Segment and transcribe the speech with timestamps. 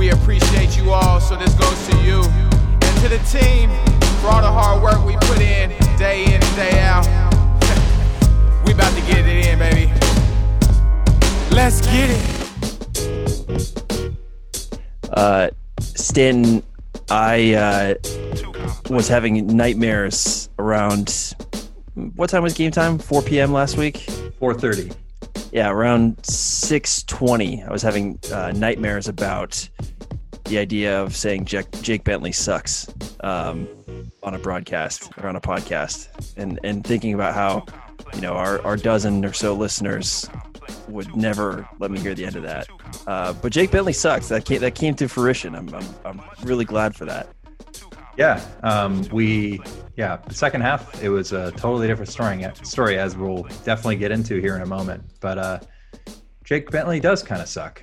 [0.00, 2.22] We appreciate you all, so this goes to you.
[2.22, 3.68] And to the team,
[4.22, 5.68] for all the hard work we put in,
[5.98, 7.04] day in and day out.
[8.64, 9.92] we about to get it in, baby.
[11.54, 12.22] Let's get it.
[15.12, 15.50] Uh,
[15.80, 16.62] Stanton,
[17.10, 17.94] I uh,
[18.88, 21.34] was having nightmares around.
[22.16, 22.96] What time was game time?
[22.96, 23.52] 4 p.m.
[23.52, 24.06] last week.
[24.40, 24.96] 4:30.
[25.52, 27.66] Yeah, around 6:20.
[27.66, 29.68] I was having uh, nightmares about
[30.44, 32.88] the idea of saying Jake, Jake Bentley sucks
[33.20, 33.68] um,
[34.22, 37.64] on a broadcast or on a podcast, and and thinking about how
[38.14, 40.28] you know our, our dozen or so listeners
[40.88, 42.68] would never let me hear the end of that.
[43.06, 44.28] Uh, but Jake Bentley sucks.
[44.28, 45.54] That came, that came to fruition.
[45.54, 47.28] I'm, I'm, I'm really glad for that.
[48.16, 49.60] Yeah, um, we
[49.96, 52.44] yeah the second half it was a totally different story.
[52.62, 55.02] Story as we'll definitely get into here in a moment.
[55.20, 55.60] But uh,
[56.44, 57.82] Jake Bentley does kind of suck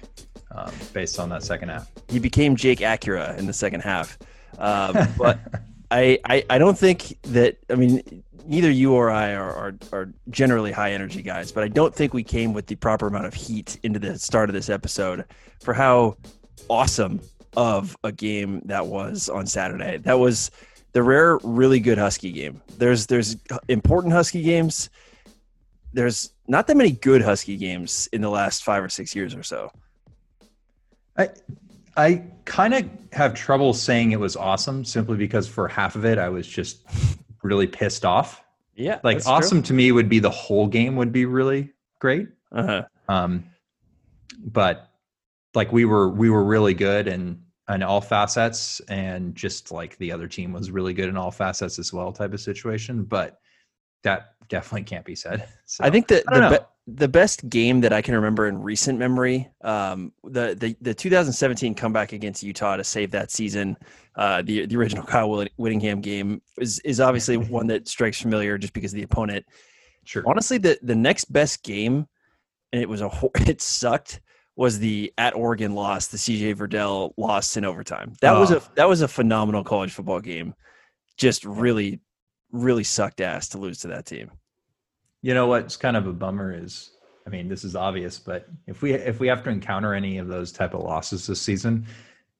[0.51, 1.89] um, based on that second half.
[2.09, 4.17] He became Jake Acura in the second half,
[4.57, 5.39] um, but
[5.91, 10.13] I, I I don't think that I mean neither you or I are, are, are
[10.29, 13.33] generally high energy guys, but I don't think we came with the proper amount of
[13.33, 15.25] heat into the start of this episode
[15.61, 16.15] for how
[16.69, 17.19] awesome
[17.57, 19.97] of a game that was on Saturday.
[19.97, 20.51] That was
[20.93, 22.61] the rare, really good Husky game.
[22.77, 23.35] There's there's
[23.67, 24.91] important Husky games.
[25.91, 29.41] There's not that many good Husky games in the last five or six years or
[29.41, 29.71] so.
[31.17, 31.29] I
[31.97, 36.19] I kind of have trouble saying it was awesome simply because for half of it
[36.19, 36.85] I was just
[37.41, 38.43] really pissed off.
[38.75, 39.67] Yeah, like awesome true.
[39.69, 42.27] to me would be the whole game would be really great.
[42.51, 42.83] Uh-huh.
[43.09, 43.45] Um,
[44.37, 44.91] but
[45.55, 50.11] like we were we were really good and in all facets, and just like the
[50.11, 53.03] other team was really good in all facets as well, type of situation.
[53.03, 53.39] But
[54.03, 55.47] that definitely can't be said.
[55.69, 58.97] So, I think that the, be- the best game that I can remember in recent
[58.97, 63.75] memory, um, the, the the 2017 comeback against Utah to save that season,
[64.15, 68.71] uh, the the original Kyle Whittingham game is is obviously one that strikes familiar just
[68.71, 69.45] because of the opponent.
[70.05, 70.23] Sure.
[70.25, 72.07] Honestly, the the next best game,
[72.71, 73.11] and it was a
[73.45, 74.21] it sucked
[74.57, 78.13] was the at Oregon loss, the CJ Verdell loss in overtime.
[78.21, 78.39] That oh.
[78.39, 80.53] was a that was a phenomenal college football game.
[81.15, 82.01] Just really,
[82.51, 84.31] really sucked ass to lose to that team.
[85.21, 86.91] You know what's kind of a bummer is,
[87.25, 90.27] I mean, this is obvious, but if we if we have to encounter any of
[90.27, 91.85] those type of losses this season,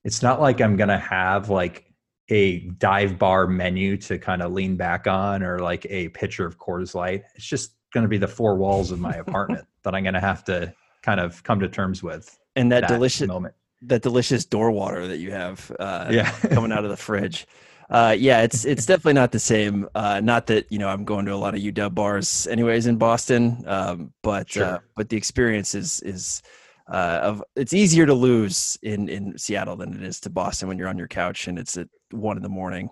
[0.04, 1.86] it's not like I'm gonna have like
[2.30, 6.58] a dive bar menu to kind of lean back on or like a pitcher of
[6.58, 7.24] Coors Light.
[7.36, 10.20] It's just going to be the four walls of my apartment that I'm going to
[10.20, 10.74] have to
[11.08, 12.38] kind of come to terms with.
[12.58, 16.72] And that, that delicious moment, that delicious door water that you have, uh, yeah, coming
[16.72, 17.48] out of the fridge.
[17.90, 19.88] Uh, yeah, it's it's definitely not the same.
[19.96, 22.98] Uh, not that you know I'm going to a lot of UW bars, anyways, in
[22.98, 23.64] Boston.
[23.66, 24.66] Um, but sure.
[24.66, 26.42] uh, but the experience is is
[26.92, 30.78] uh, of it's easier to lose in in Seattle than it is to Boston when
[30.78, 32.90] you're on your couch and it's at one in the morning.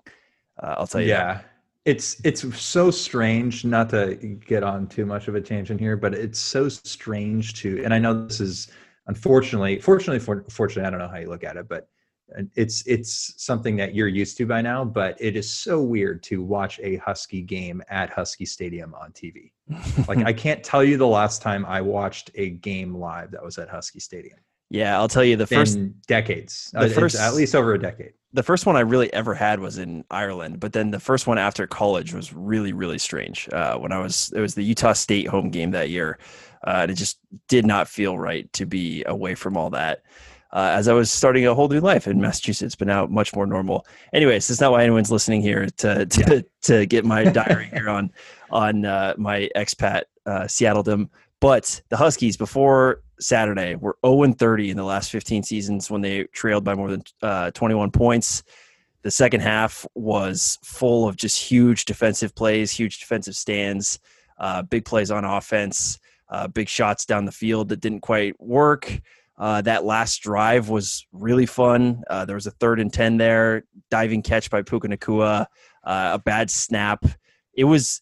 [0.62, 1.10] Uh, I'll tell you.
[1.10, 1.46] Yeah, that
[1.86, 6.14] it's it's so strange not to get on too much of a tangent here but
[6.14, 8.70] it's so strange to and i know this is
[9.08, 11.88] unfortunately fortunately for, fortunately i don't know how you look at it but
[12.56, 16.42] it's it's something that you're used to by now but it is so weird to
[16.42, 19.52] watch a husky game at husky stadium on tv
[20.08, 23.58] like i can't tell you the last time i watched a game live that was
[23.58, 24.40] at husky stadium.
[24.72, 26.72] Yeah i'll tell you the first In decades.
[26.74, 29.62] the uh, first at least over a decade the first one I really ever had
[29.62, 33.48] was in Ireland, but then the first one after college was really, really strange.
[33.52, 36.20] Uh, when I was, it was the Utah State home game that year.
[36.68, 40.04] Uh, and it just did not feel right to be away from all that.
[40.52, 43.46] Uh, as I was starting a whole new life in Massachusetts, but now much more
[43.46, 43.86] normal.
[44.14, 48.12] Anyways, it's not why anyone's listening here to to, to get my diary here on
[48.52, 51.10] on uh, my expat uh, Seattledom.
[51.40, 56.24] But the Huskies before Saturday were 0 30 in the last 15 seasons when they
[56.26, 58.44] trailed by more than uh, 21 points.
[59.04, 64.00] The second half was full of just huge defensive plays, huge defensive stands,
[64.40, 66.00] uh, big plays on offense,
[66.30, 69.00] uh, big shots down the field that didn't quite work.
[69.38, 72.04] Uh, that last drive was really fun.
[72.10, 75.46] Uh, there was a third and 10 there, diving catch by Puka Nacua,
[75.84, 77.06] uh, a bad snap.
[77.54, 78.02] It was,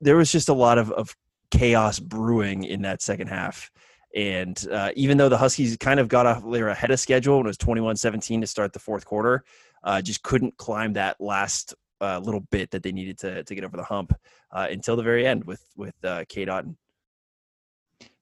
[0.00, 1.16] there was just a lot of, of
[1.50, 3.70] chaos brewing in that second half.
[4.14, 7.38] And uh, even though the Huskies kind of got off, they were ahead of schedule
[7.38, 9.44] and it was 21 17 to start the fourth quarter,
[9.82, 13.64] uh, just couldn't climb that last uh, little bit that they needed to, to get
[13.64, 14.12] over the hump
[14.52, 16.76] uh, until the very end with, with uh, Cade Otton.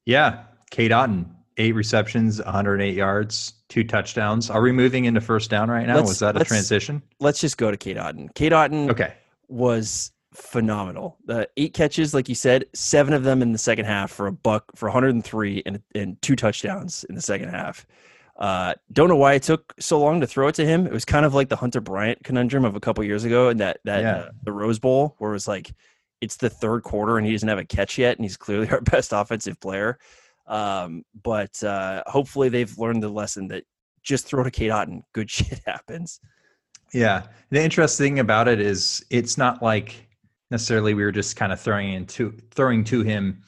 [0.06, 1.26] Yeah, Cade Otton,
[1.58, 4.48] eight receptions, 108 yards, two touchdowns.
[4.50, 5.96] Are we moving into first down right now?
[5.96, 7.02] Let's, was that a transition?
[7.20, 8.34] Let's just go to Cade Otton.
[8.34, 9.14] Cade Otton okay.
[9.48, 11.18] was phenomenal.
[11.26, 14.32] The eight catches, like you said, seven of them in the second half for a
[14.32, 17.86] buck for 103 and, and two touchdowns in the second half.
[18.36, 20.86] Uh, don't know why it took so long to throw it to him.
[20.86, 23.60] It was kind of like the Hunter Bryant conundrum of a couple years ago, and
[23.60, 24.16] that that Yeah.
[24.16, 25.70] uh, the Rose Bowl, where it was like
[26.20, 28.80] it's the third quarter and he doesn't have a catch yet, and he's clearly our
[28.80, 29.98] best offensive player.
[30.46, 33.64] Um, but uh, hopefully they've learned the lesson that
[34.02, 36.18] just throw to Cade Otton, good shit happens.
[36.92, 37.22] Yeah.
[37.50, 40.06] The interesting thing about it is it's not like
[40.52, 43.42] necessarily we were just kind of throwing into throwing to him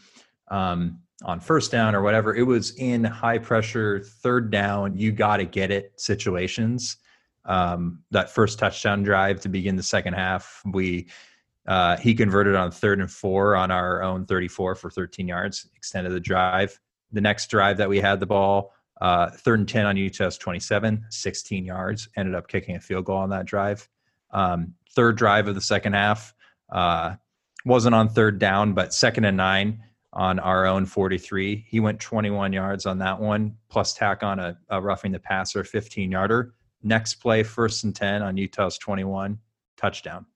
[0.49, 2.35] um, on first down or whatever.
[2.35, 6.97] It was in high pressure, third down, you got to get it situations.
[7.45, 11.07] Um, that first touchdown drive to begin the second half, we
[11.67, 16.13] uh, he converted on third and four on our own 34 for 13 yards, extended
[16.13, 16.79] the drive.
[17.13, 21.07] The next drive that we had the ball, uh, third and 10 on Utah's 27,
[21.09, 23.89] 16 yards, ended up kicking a field goal on that drive.
[24.31, 26.34] Um, third drive of the second half
[26.75, 27.15] uh,
[27.65, 29.83] wasn't on third down, but second and nine
[30.13, 31.65] on our own 43.
[31.67, 35.65] He went 21 yards on that one, plus tack on a, a roughing the passer
[35.65, 36.55] 15 yarder.
[36.83, 39.39] Next play, first and 10 on Utah's 21,
[39.77, 40.27] touchdown.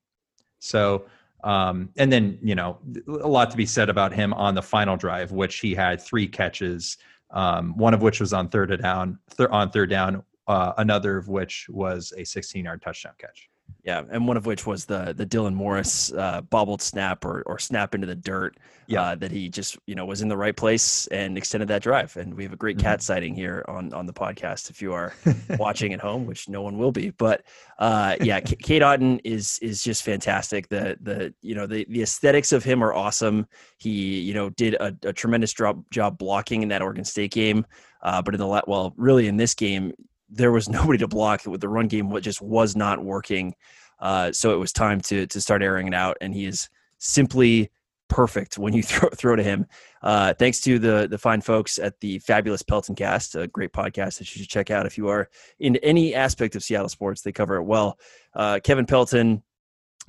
[0.58, 1.04] So,
[1.44, 4.96] um, and then, you know, a lot to be said about him on the final
[4.96, 6.96] drive, which he had three catches,
[7.30, 11.28] um, one of which was on third down, th- on third down, uh, another of
[11.28, 13.48] which was a 16 yard touchdown catch.
[13.84, 17.58] Yeah, and one of which was the the Dylan Morris uh, bobbled snap or or
[17.58, 18.56] snap into the dirt.
[18.86, 19.02] Yeah.
[19.02, 22.16] Uh, that he just you know was in the right place and extended that drive.
[22.16, 24.68] And we have a great cat sighting here on on the podcast.
[24.70, 25.14] If you are
[25.58, 27.44] watching at home, which no one will be, but
[27.78, 30.68] uh, yeah, K- Cade Otton is is just fantastic.
[30.68, 33.46] The the you know the the aesthetics of him are awesome.
[33.78, 37.66] He you know did a, a tremendous job job blocking in that Oregon State game,
[38.02, 39.92] uh, but in the well, really in this game,
[40.28, 41.46] there was nobody to block.
[41.46, 43.54] With the run game, what just was not working.
[44.00, 47.70] Uh, so it was time to to start airing it out, and he is simply
[48.08, 49.66] perfect when you throw throw to him.
[50.02, 54.18] Uh, thanks to the the fine folks at the fabulous Pelton Cast, a great podcast
[54.18, 55.28] that you should check out if you are
[55.60, 57.22] in any aspect of Seattle sports.
[57.22, 57.98] They cover it well.
[58.34, 59.42] Uh, Kevin Pelton,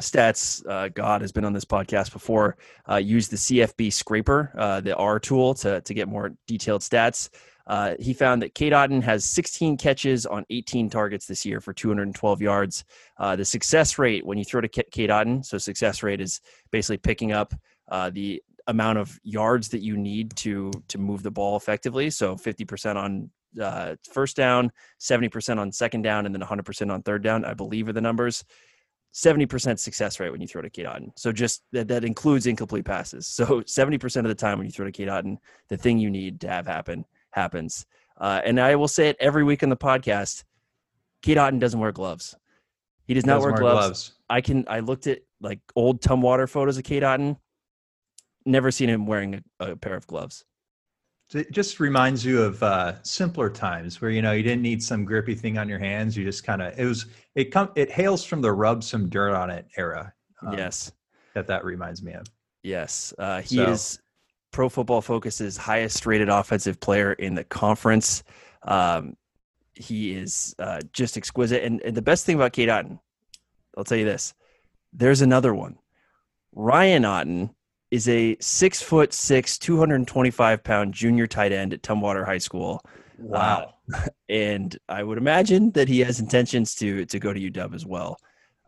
[0.01, 2.57] stats uh, God has been on this podcast before.
[2.89, 7.29] Uh, used the CFB scraper, uh, the R tool, to to get more detailed stats.
[7.69, 11.71] Uh, he found that Cade Otton has 16 catches on 18 targets this year for
[11.71, 12.83] 212 yards.
[13.19, 16.97] Uh, the success rate when you throw to Cade Otton, so success rate is basically
[16.97, 17.53] picking up
[17.89, 22.09] uh, the amount of yards that you need to to move the ball effectively.
[22.09, 23.29] So 50% on
[23.61, 27.45] uh, first down, 70% on second down, and then 100% on third down.
[27.45, 28.43] I believe are the numbers.
[29.13, 31.11] 70% success rate when you throw to Cade Otton.
[31.15, 33.27] So just that, that includes incomplete passes.
[33.27, 35.37] So 70% of the time when you throw to Cade Otton,
[35.67, 37.85] the thing you need to have happen happens.
[38.19, 40.43] Uh, and I will say it every week on the podcast.
[41.21, 42.35] Cade Otton doesn't wear gloves.
[43.05, 44.13] He does not wear, gloves.
[44.29, 44.65] I can.
[44.67, 47.37] I looked at like old Tumwater photos of Cade Otton.
[48.45, 50.45] Never seen him wearing a, a pair of gloves.
[51.33, 55.05] It just reminds you of uh, simpler times where you know you didn't need some
[55.05, 56.17] grippy thing on your hands.
[56.17, 57.05] You just kind of it was
[57.35, 60.11] it come it hails from the rub some dirt on it era.
[60.45, 60.91] um, yes,
[61.35, 62.25] that that reminds me of.
[62.63, 63.13] yes.
[63.19, 63.99] Uh, he So- is
[64.51, 68.23] Pro Football Focus's highest rated offensive player in the conference.
[68.63, 69.15] Um,
[69.75, 71.63] he is uh, just exquisite.
[71.63, 72.99] And, and the best thing about Cade Otton,
[73.77, 74.33] I'll tell you this:
[74.93, 75.77] there's another one.
[76.53, 77.53] Ryan Otton
[77.91, 82.83] is a six foot six, 225 pound junior tight end at Tumwater High School.
[83.17, 83.75] Wow.
[84.29, 88.17] and I would imagine that he has intentions to to go to UW as well.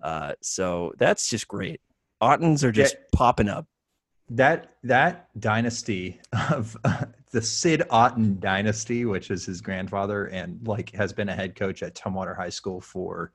[0.02, 1.82] Uh, so that's just great.
[2.22, 3.02] Ottons are just Yeah.
[3.14, 3.68] popping up.
[4.32, 6.20] That that dynasty
[6.50, 6.76] of
[7.32, 11.84] the Sid Otton dynasty, which is his grandfather and like has been a head coach
[11.84, 13.32] at Tumwater High School for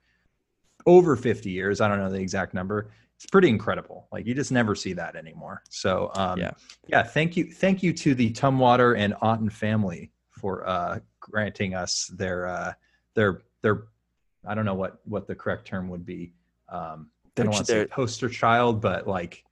[0.86, 1.80] over 50 years.
[1.80, 2.90] I don't know the exact number.
[3.16, 4.08] It's pretty incredible.
[4.12, 5.62] Like you just never see that anymore.
[5.70, 6.52] So um, Yeah.
[6.86, 12.10] yeah, thank you, thank you to the Tumwater and Otton family for uh, granting us
[12.14, 12.72] their uh,
[13.14, 13.84] their their
[14.46, 16.32] I don't know what what the correct term would be.
[16.68, 19.44] Um, I don't want to say poster child, but like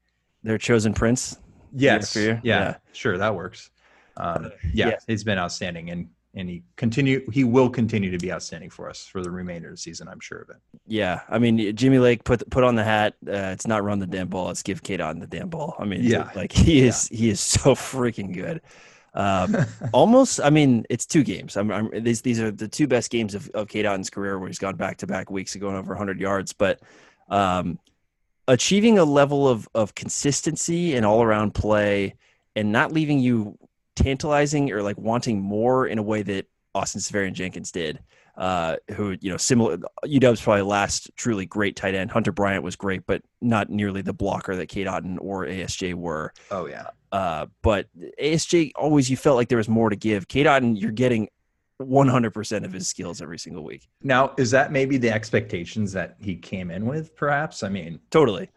[0.44, 1.38] Their chosen prince.
[1.74, 2.14] Yes.
[2.14, 2.76] Yeah, Yeah.
[2.92, 3.70] Sure, that works.
[4.16, 4.96] Um, yeah, yeah.
[5.08, 9.06] he's been outstanding, and and he continue he will continue to be outstanding for us
[9.06, 10.06] for the remainder of the season.
[10.06, 10.56] I'm sure of it.
[10.86, 13.14] Yeah, I mean Jimmy Lake put put on the hat.
[13.26, 14.50] Uh, it's not run the damn ball.
[14.50, 15.74] It's give Cade Otton the damn ball.
[15.80, 16.30] I mean, Yeah.
[16.36, 18.60] like he is he is so freaking good.
[19.14, 19.56] Um,
[19.92, 21.56] almost, I mean, it's two games.
[21.56, 24.48] I'm, I'm these these are the two best games of of Cade Otton's career where
[24.48, 26.52] he's gone back to back weeks of going over 100 yards.
[26.52, 26.80] But
[27.28, 27.78] um,
[28.48, 32.14] achieving a level of of consistency and all around play,
[32.56, 33.58] and not leaving you
[33.96, 38.00] tantalizing or like wanting more in a way that Austin Seferian Jenkins did.
[38.36, 42.10] Uh, who you know similar UW's probably last truly great tight end.
[42.10, 46.32] Hunter Bryant was great, but not nearly the blocker that Cade Otton or ASJ were.
[46.50, 47.86] Oh yeah, Uh, but
[48.20, 50.26] ASJ always you felt like there was more to give.
[50.26, 51.28] Cade Otton, you're getting
[51.80, 53.88] 100% of his skills every single week.
[54.02, 57.14] Now, is that maybe the expectations that he came in with?
[57.16, 57.62] Perhaps.
[57.62, 58.50] I mean, totally.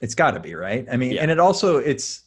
[0.00, 0.86] It's got to be right.
[0.90, 1.22] I mean, Yeah.
[1.22, 2.22] and it also it's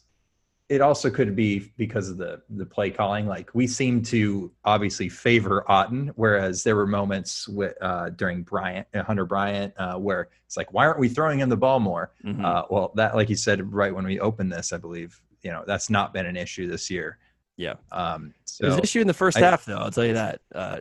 [0.68, 3.26] it also could be because of the the play calling.
[3.26, 8.86] Like we seem to obviously favor Otton, whereas there were moments with uh, during Bryant,
[8.94, 12.12] uh, Hunter Bryant, uh, where it's like, why aren't we throwing him the ball more?
[12.24, 12.44] Mhm.
[12.44, 15.64] Uh, well, that, like you said, right when we opened this, I believe, you know,
[15.66, 17.18] that's not been an issue this year.
[17.60, 17.74] Yeah.
[17.92, 19.76] Um, it was an issue in the first I- half, though.
[19.76, 20.40] I'll tell you that.
[20.54, 20.80] Uh,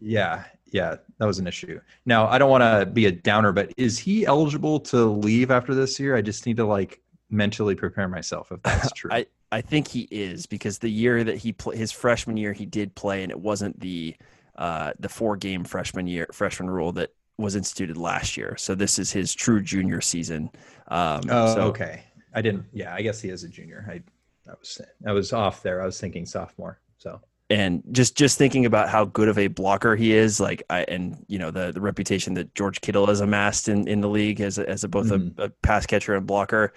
[0.00, 1.80] yeah, yeah, that was an issue.
[2.06, 5.74] Now, I don't want to be a downer, but is he eligible to leave after
[5.74, 6.16] this year?
[6.16, 9.10] I just need to like mentally prepare myself if that's true.
[9.12, 12.66] I I think he is because the year that he played his freshman year he
[12.66, 14.16] did play and it wasn't the
[14.56, 18.56] uh, the four game freshman year freshman rule that was instituted last year.
[18.58, 20.50] So this is his true junior season.
[20.88, 22.02] Um, oh, so, okay.
[22.34, 22.64] I didn't.
[22.72, 23.86] Yeah, I guess he is a junior.
[23.88, 24.02] I,
[24.48, 25.82] I was, I was off there.
[25.82, 26.80] I was thinking sophomore.
[26.98, 27.20] So
[27.50, 31.22] and just just thinking about how good of a blocker he is like i and
[31.28, 34.56] you know the the reputation that george kittle has amassed in in the league as
[34.58, 35.36] a, as a both Mhm.
[35.38, 36.72] a, a pass catcher and blocker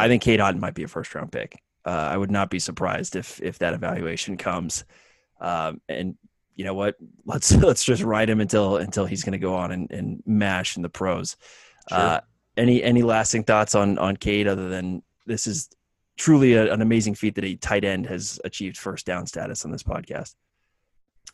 [0.00, 2.58] i think Cade Otton might be a first round pick uh, i would not be
[2.58, 4.84] surprised if if that evaluation comes
[5.40, 6.16] um, and
[6.56, 9.70] you know what let's let's just ride him until until he's going to go on
[9.70, 11.36] and, and mash in the pros
[11.88, 11.98] Sure.
[11.98, 12.20] uh,
[12.56, 15.70] any any lasting thoughts on on Cade other than this is
[16.16, 19.70] truly a, an amazing feat that a tight end has achieved first down status on
[19.70, 20.34] this podcast.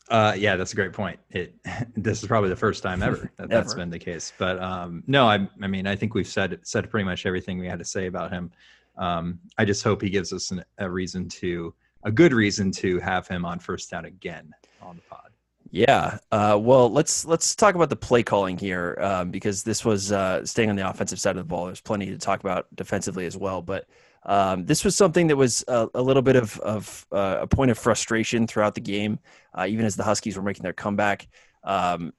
[0.08, 1.18] Uh, yeah, that's a great point.
[1.30, 1.54] It
[1.96, 3.80] this is probably the first time ever that that's Ever.
[3.80, 4.32] been the case.
[4.38, 7.66] But um, no, I, I mean, I think we've said said pretty much everything we
[7.66, 8.50] had to say about him.
[8.98, 11.74] Um, I just hope he gives us an, a reason to
[12.04, 15.30] a good reason to have him on first down again on the pod.
[15.70, 16.18] Yeah.
[16.30, 20.44] Uh, well, let's let's talk about the play calling here um, because this was uh,
[20.44, 21.66] staying on the offensive side of the ball.
[21.66, 23.86] There's plenty to talk about defensively as well, but
[24.24, 27.70] um, this was something that was a, a little bit of, of uh, a point
[27.70, 29.18] of frustration throughout the game,
[29.54, 31.28] uh, even as the Huskies were making their comeback.
[31.64, 32.12] Um,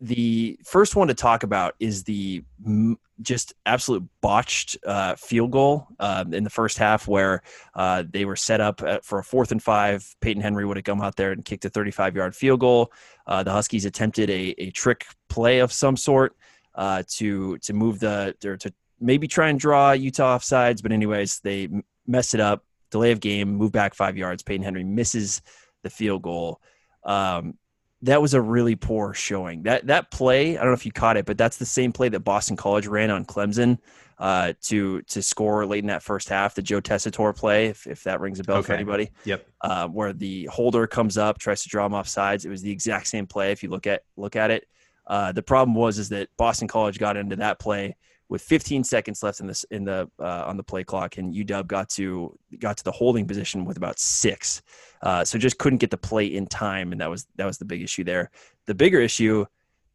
[0.00, 5.88] the first one to talk about is the m- just absolute botched uh, field goal
[5.98, 7.42] um, in the first half, where
[7.74, 10.14] uh, they were set up at, for a fourth and five.
[10.20, 12.92] Peyton Henry would have come out there and kicked a 35 yard field goal.
[13.26, 16.34] Uh, the Huskies attempted a, a trick play of some sort
[16.74, 20.92] uh, to to move the or to maybe try and draw Utah off sides, but
[20.92, 22.64] anyways, they m- messed it up.
[22.90, 24.42] Delay of game, move back five yards.
[24.42, 25.42] Peyton Henry misses
[25.82, 26.60] the field goal.
[27.04, 27.56] Um,
[28.02, 29.62] that was a really poor showing.
[29.64, 32.08] That that play, I don't know if you caught it, but that's the same play
[32.08, 33.78] that Boston College ran on Clemson
[34.18, 36.54] uh, to to score late in that first half.
[36.54, 39.46] The Joe Tessitore play, if, if that rings a bell for anybody, Yep.
[39.60, 42.44] uh, where the holder comes up, tries to draw him off sides.
[42.44, 44.66] It was the exact same play if you look at look at it.
[45.06, 47.96] Uh, the problem was is that Boston College got into that play
[48.30, 51.66] with 15 seconds left in this in the uh, on the play clock, and UW
[51.66, 54.62] got to got to the holding position with about six.
[55.02, 57.64] Uh, so just couldn't get the play in time, and that was that was the
[57.64, 58.30] big issue there.
[58.66, 59.44] The bigger issue,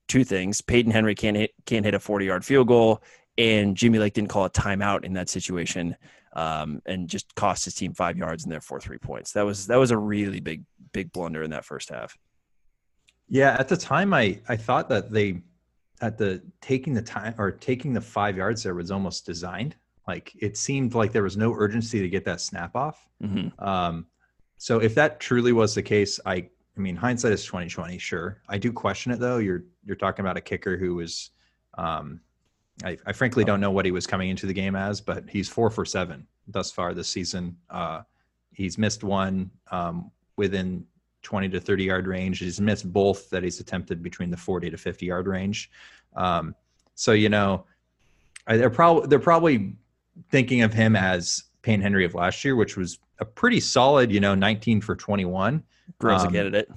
[0.10, 3.02] two things: Peyton Henry can't hit can't hit a 40 yard field goal,
[3.38, 5.96] and Jimmy Lake didn't call a timeout in that situation,
[6.34, 9.32] um, and just cost his team five yards and therefore three points.
[9.32, 12.18] That was that was a really big big blunder in that first half.
[13.30, 15.42] Yeah, at the time, I I thought that they
[16.02, 19.76] at the taking the time or taking the five yards there was almost designed.
[20.08, 23.08] Like it seemed like there was no urgency to get that snap off.
[23.24, 23.64] Mm-hmm.
[23.64, 24.06] Um,
[24.58, 27.98] so if that truly was the case, I I mean hindsight is twenty twenty.
[27.98, 29.38] Sure, I do question it though.
[29.38, 31.32] You're you're talking about a kicker who was,
[31.78, 32.20] um,
[32.84, 35.48] I, I frankly don't know what he was coming into the game as, but he's
[35.48, 37.56] four for seven thus far this season.
[37.70, 38.02] Uh,
[38.52, 40.86] he's missed one um, within
[41.26, 42.40] 20 to 30 yard range.
[42.40, 45.70] He's missed both that he's attempted between the 40 to 50 yard range.
[46.16, 46.56] Um,
[46.94, 47.66] so you know,
[48.48, 49.76] they're probably they're probably
[50.30, 54.20] thinking of him as Peyton Henry of last year, which was a pretty solid, you
[54.20, 55.64] know, 19 for 21.
[56.00, 56.70] Groza Um, candidate.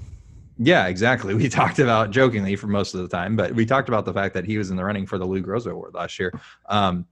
[0.59, 1.35] Yeah, exactly.
[1.43, 4.35] We talked about jokingly for most of the time, but we talked about the fact
[4.35, 6.33] that he was in the running for the Lou Groza Award last year.
[6.67, 7.07] Um,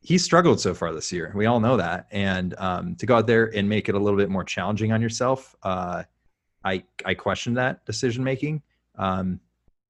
[0.00, 1.32] he struggled so far this year.
[1.34, 2.06] We all know that.
[2.12, 5.02] And um, to go out there and make it a little bit more challenging on
[5.02, 6.04] yourself, uh,
[6.64, 8.62] I I question that decision making.
[8.96, 9.40] Um,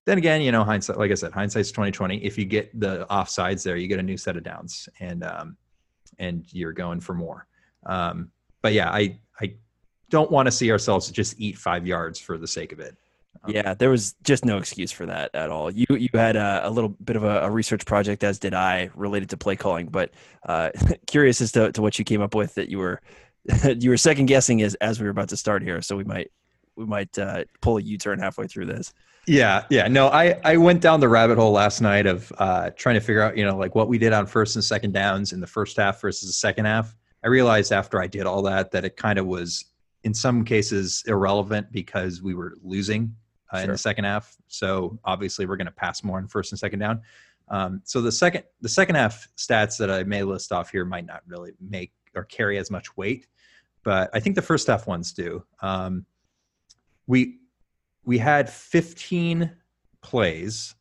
[0.05, 2.17] then again, you know, hindsight, like I said, hindsight's twenty twenty.
[2.25, 5.57] If you get the offsides there, you get a new set of downs, and um,
[6.19, 7.47] and you're going for more.
[7.87, 8.31] Um,
[8.63, 9.55] but yeah, I I
[10.11, 12.97] don't want to see ourselves just eat five yards for the sake of it.
[13.45, 15.71] Um, Yeah, there was just no excuse for that at all.
[15.71, 18.91] You you had a, a little bit of a, a research project, as did I,
[18.95, 19.89] related to play calling.
[19.89, 20.13] But
[20.47, 20.71] uh,
[21.07, 23.01] curious as to, to what you came up with that you were
[23.79, 25.83] you were second guessing as as we were about to start here.
[25.83, 26.31] So we might
[26.79, 28.95] we might uh, pull a U turn halfway through this.
[29.27, 29.89] Yeah, yeah.
[29.89, 33.21] No, I I went down the rabbit hole last night of uh, trying to figure
[33.21, 35.77] out, you know, like what we did on first and second downs in the first
[35.77, 36.95] half versus the second half.
[37.23, 39.67] I realized after I did all that that it kind of was
[40.05, 43.15] in some cases irrelevant because we were losing
[43.53, 44.37] uh, in the second half.
[44.47, 47.03] So obviously we're going to pass more on first and second down.
[47.49, 51.07] Um, so the second the second half stats that I may list off here might
[51.07, 53.27] not really make or carry as much weight,
[53.83, 55.45] but I think the first half ones do.
[55.61, 56.07] Um,
[57.09, 57.39] we
[58.05, 59.51] we had 15
[60.03, 60.75] plays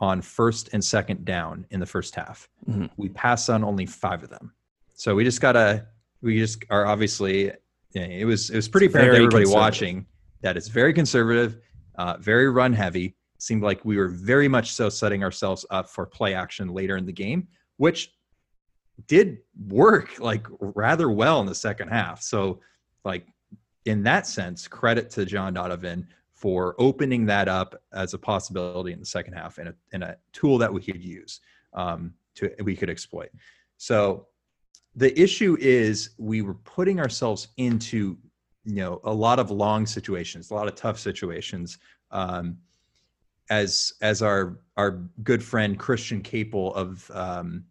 [0.00, 2.48] on first and second down in the first half.
[2.68, 2.90] Mhm.
[2.96, 4.52] We passed on only five of them.
[4.94, 5.86] So we just gotta
[6.20, 7.52] we just are obviously
[7.94, 10.06] it was it was pretty It's apparent to everybody watching
[10.40, 11.58] that it's very conservative,
[11.94, 13.16] uh, very run heavy.
[13.38, 17.06] Seemed like we were very much so setting ourselves up for play action later in
[17.06, 18.12] the game, which
[19.06, 19.38] did
[19.68, 22.22] work like rather well in the second half.
[22.22, 22.60] So,
[23.04, 23.26] like
[23.84, 29.00] in that sense, credit to John Donovan for opening that up as a possibility in
[29.00, 31.40] the second half and a, and a tool that we could use
[31.72, 33.30] um, to we could exploit.
[33.76, 34.26] So
[34.96, 38.16] the issue is we were putting ourselves into
[38.64, 41.78] you know a lot of long situations, a lot of tough situations.
[42.10, 42.58] Um,
[43.50, 47.64] as as our our good friend Christian Caple of um,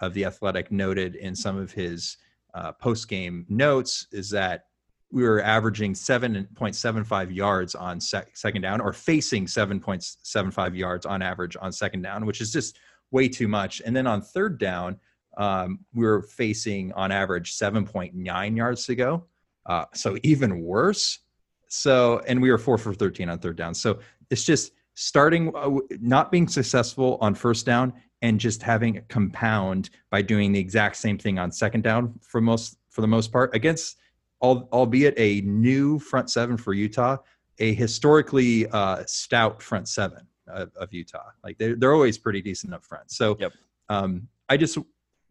[0.00, 2.16] of the Athletic noted in some of his
[2.54, 4.66] uh, post game notes is that
[5.12, 11.56] we were averaging 7.75 yards on sec- second down or facing 7.75 yards on average
[11.60, 12.78] on second down, which is just
[13.10, 13.82] way too much.
[13.84, 14.98] And then on third down,
[15.36, 19.24] um, we were facing on average 7.9 yards to go.
[19.66, 21.20] Uh, so even worse.
[21.68, 23.74] So, and we were four for 13 on third down.
[23.74, 23.98] So
[24.30, 29.90] it's just starting, uh, not being successful on first down and just having a compound
[30.10, 33.54] by doing the exact same thing on second down for most, for the most part
[33.54, 33.96] against,
[34.40, 37.16] albeit a new front seven for Utah,
[37.58, 41.30] a historically uh, stout front seven of, of Utah.
[41.44, 43.10] Like they're, they're always pretty decent up front.
[43.10, 43.52] So Yep.
[43.88, 44.78] um, I just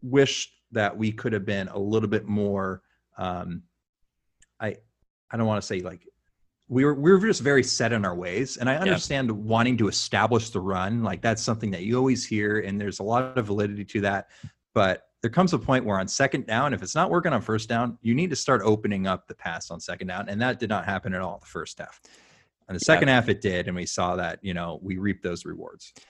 [0.02, 2.82] wish that we could have been a little bit more.
[3.18, 3.62] Um,
[4.60, 4.76] I
[5.30, 6.06] I don't want to say like
[6.68, 9.88] we were we were just very set in our ways, and I understand wanting to
[9.88, 11.02] establish the run.
[11.02, 14.28] Like that's something that you always hear, and there's a lot of validity to that.
[14.72, 17.68] But there comes a point where on second down, if it's not working on first
[17.68, 20.70] down, you need to start opening up the pass on second down, and that did
[20.70, 22.00] not happen at all the first half.
[22.68, 25.44] And the second half, it did, and we saw that you know we reaped those
[25.44, 25.92] rewards.
[25.96, 26.00] A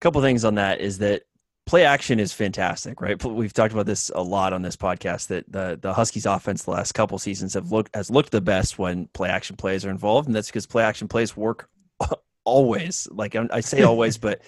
[0.00, 1.22] couple things on that is that
[1.66, 3.22] play action is fantastic, right?
[3.22, 6.70] We've talked about this a lot on this podcast that the the Huskies offense the
[6.72, 10.26] last couple seasons have looked has looked the best when play action plays are involved,
[10.26, 11.68] and that's because play action plays work
[12.44, 13.06] always.
[13.10, 14.42] Like I say always, but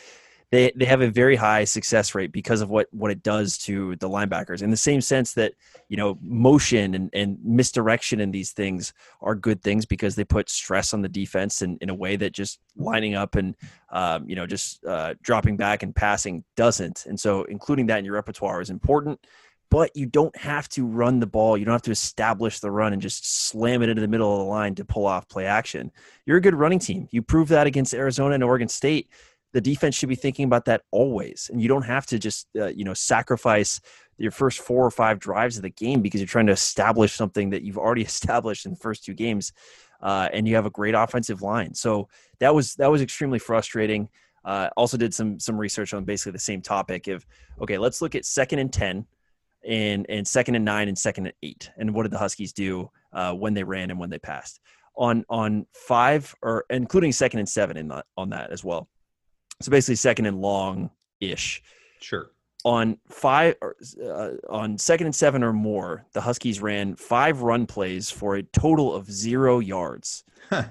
[0.51, 3.97] they they have a very high success rate because of what what it does to
[3.97, 4.63] the linebackers.
[4.63, 5.53] In the same sense that
[5.89, 10.49] you know motion and, and misdirection and these things are good things because they put
[10.49, 13.57] stress on the defense in, in a way that just lining up and
[13.93, 17.05] um, you know just uh, dropping back and passing doesn't.
[17.07, 19.21] And so including that in your repertoire is important.
[19.71, 21.59] But you don't have to run the ball.
[21.59, 24.39] You don't have to establish the run and just slam it into the middle of
[24.39, 25.93] the line to pull off play action.
[26.25, 27.07] You're a good running team.
[27.11, 29.11] You proved that against Arizona and Oregon State
[29.53, 32.67] the defense should be thinking about that always and you don't have to just uh,
[32.67, 33.81] you know sacrifice
[34.19, 37.51] your first four or five drives of the game because you're trying to establish something
[37.51, 39.53] that you've already established in the first two games
[40.03, 41.75] uh, and you have a great offensive line.
[41.75, 42.09] So
[42.41, 44.09] that was that was extremely frustrating.
[44.45, 47.27] Uh, also did some some research on basically the same topic of
[47.61, 49.07] okay let's look at second and 10
[49.67, 51.71] and and second and nine and second and eight.
[51.77, 54.61] And what did the huskies do uh, when they ran and when they passed?
[54.97, 58.89] On on five or including second and seven in that on that as well
[59.61, 60.91] so basically second and long
[61.21, 61.63] ish.
[62.01, 62.31] Sure.
[62.65, 67.67] On five, or, uh, on second and seven or more, the Huskies ran five run
[67.67, 70.25] plays for a total of zero yards.
[70.51, 70.65] Huh.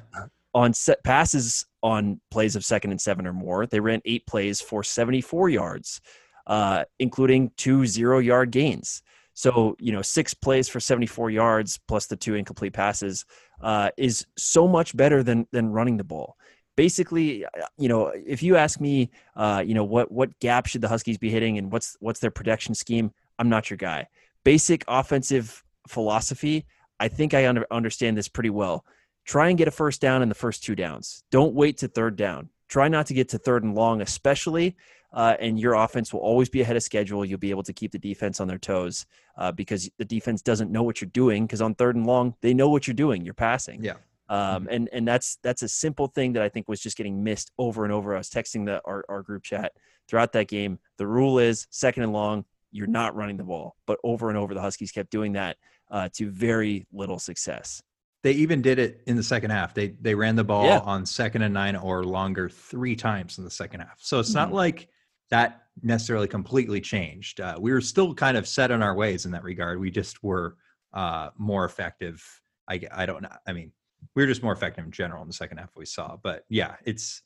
[0.54, 4.60] On set passes on plays of second and seven or more, they ran eight plays
[4.60, 6.02] for 74 yards,
[6.48, 9.02] uh, including two zero yard gains.
[9.34, 13.24] So, you know, six plays for 74 yards plus the two incomplete passes
[13.62, 16.38] uh, is so much better than than running the ball
[16.78, 17.44] basically
[17.78, 21.18] you know if you ask me uh, you know what what gap should the huskies
[21.18, 24.08] be hitting and what's what's their protection scheme i'm not your guy.
[24.46, 26.66] Basic offensive philosophy
[27.02, 28.86] i think i under, understand this pretty well.
[29.26, 31.26] Try and get a first down in the first two downs.
[31.32, 32.50] Don't wait to third down.
[32.70, 34.78] Try not to get to third and long especially
[35.14, 37.26] uh, and your offense will always be ahead of schedule.
[37.26, 39.06] You'll be able to keep the defense on their toes
[39.38, 42.54] uh, because the defense doesn't know what you're doing because on third and long they
[42.54, 43.24] know what you're doing.
[43.24, 43.84] You're passing.
[43.84, 43.94] Yeah.
[44.30, 47.52] Um, and and that's that's a simple thing that I think was just getting missed
[47.58, 48.14] over and over.
[48.16, 49.74] I was texting the our, our group chat
[50.08, 50.80] throughout that game.
[50.98, 54.54] The rule is second and long, you're not running the ball, but over and over
[54.54, 55.58] the Huskies kept doing that
[55.92, 57.82] uh, to very little success.
[58.24, 59.74] They even did it in the second half.
[59.74, 60.80] They they ran the ball Yeah.
[60.80, 63.98] on second and nine or longer three times in the second half.
[64.02, 64.54] So it's not Mhm.
[64.54, 64.90] like
[65.30, 67.40] that necessarily completely changed.
[67.42, 69.80] Uh, we were still kind of set in our ways in that regard.
[69.80, 70.58] We just were
[70.94, 72.24] uh, more effective
[72.70, 73.30] I I don't know.
[73.46, 73.72] I mean,
[74.16, 76.18] we were just more effective in general in the second half we saw.
[76.22, 77.22] But yeah, it's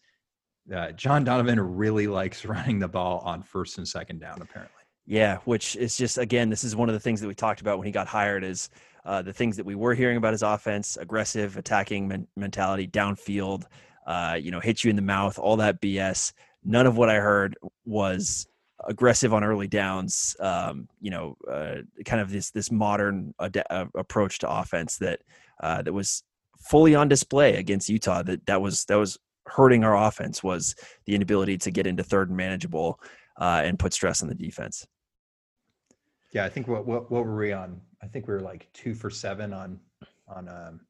[0.73, 4.41] uh, John Donovan really likes running the ball on first and second down.
[4.41, 4.75] Apparently.
[5.05, 7.77] Yeah, which is just again, this is one of the things that we talked about
[7.77, 8.43] when he got hired.
[8.43, 8.69] Is
[9.05, 13.63] uh, the things that we were hearing about his offense, aggressive attacking men- mentality, downfield,
[14.05, 16.33] uh, you know, hit you in the mouth, all that BS.
[16.63, 18.47] None of what I heard was
[18.87, 20.35] aggressive on early downs.
[20.39, 25.21] Um, you know, uh, kind of this this modern ad- uh, approach to offense that
[25.61, 26.23] uh, that was
[26.61, 28.23] fully on display against Utah.
[28.23, 32.29] That that was that was hurting our offense was the inability to get into third
[32.29, 32.99] and manageable
[33.39, 34.85] uh, and put stress on the defense.
[36.33, 37.81] Yeah, I think what, what what were we on?
[38.01, 39.79] I think we were like two for seven on
[40.27, 40.81] on um,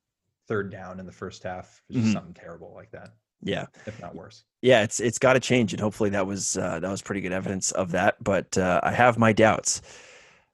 [0.48, 1.82] third down in the first half.
[1.92, 2.14] Just Mhm.
[2.14, 3.10] something terrible like that,
[3.42, 4.44] Yeah, if not worse.
[4.62, 7.32] yeah, it's it's got to change, and hopefully that was uh, that was pretty good
[7.32, 8.24] evidence of that.
[8.24, 9.82] But uh, I have my doubts.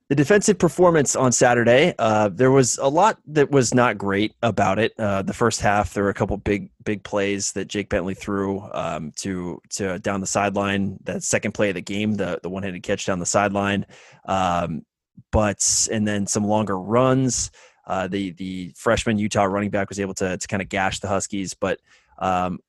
[0.09, 4.79] The defensive performance on Saturday, uh, there was a lot that was not great about
[4.79, 4.93] it.
[4.97, 8.61] Uh, the first half, there were a couple big big plays that Jake Bentley threw
[8.71, 10.97] um, to to down the sideline.
[11.03, 13.85] That second play of the game, the the one handed catch down the sideline,
[14.23, 14.83] um,
[15.33, 17.51] but and then some longer runs.
[17.85, 21.09] Uh, the the freshman Utah running back was able to to kind of gash the
[21.09, 21.81] Huskies, but
[22.19, 22.59] um,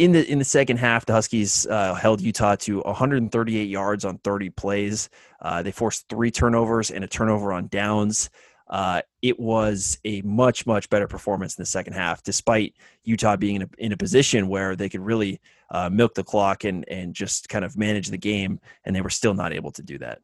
[0.00, 4.16] in the in the second half, the Huskies uh, held Utah to 138 yards on
[4.18, 5.10] 30 plays.
[5.42, 8.30] Uh, they forced three turnovers and a turnover on downs.
[8.70, 13.56] Uh, it was a much much better performance in the second half, despite Utah being
[13.56, 15.38] in a, in a position where they could really
[15.70, 19.10] uh, milk the clock and and just kind of manage the game, and they were
[19.10, 20.20] still not able to do that.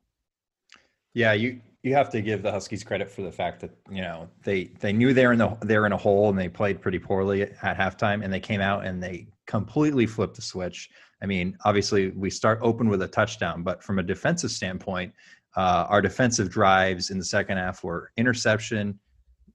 [1.13, 4.31] Yeah, you you have to give the Huskies credit for the fact that you know
[4.43, 7.43] they they knew they're in the they're in a hole and they played pretty poorly
[7.43, 10.91] at halftime and they came out and they completely flip the switch.
[11.23, 15.13] I mean, obviously we start open with a touchdown, but from a defensive standpoint,
[15.57, 18.99] uh, our defensive drives in the second half were interception,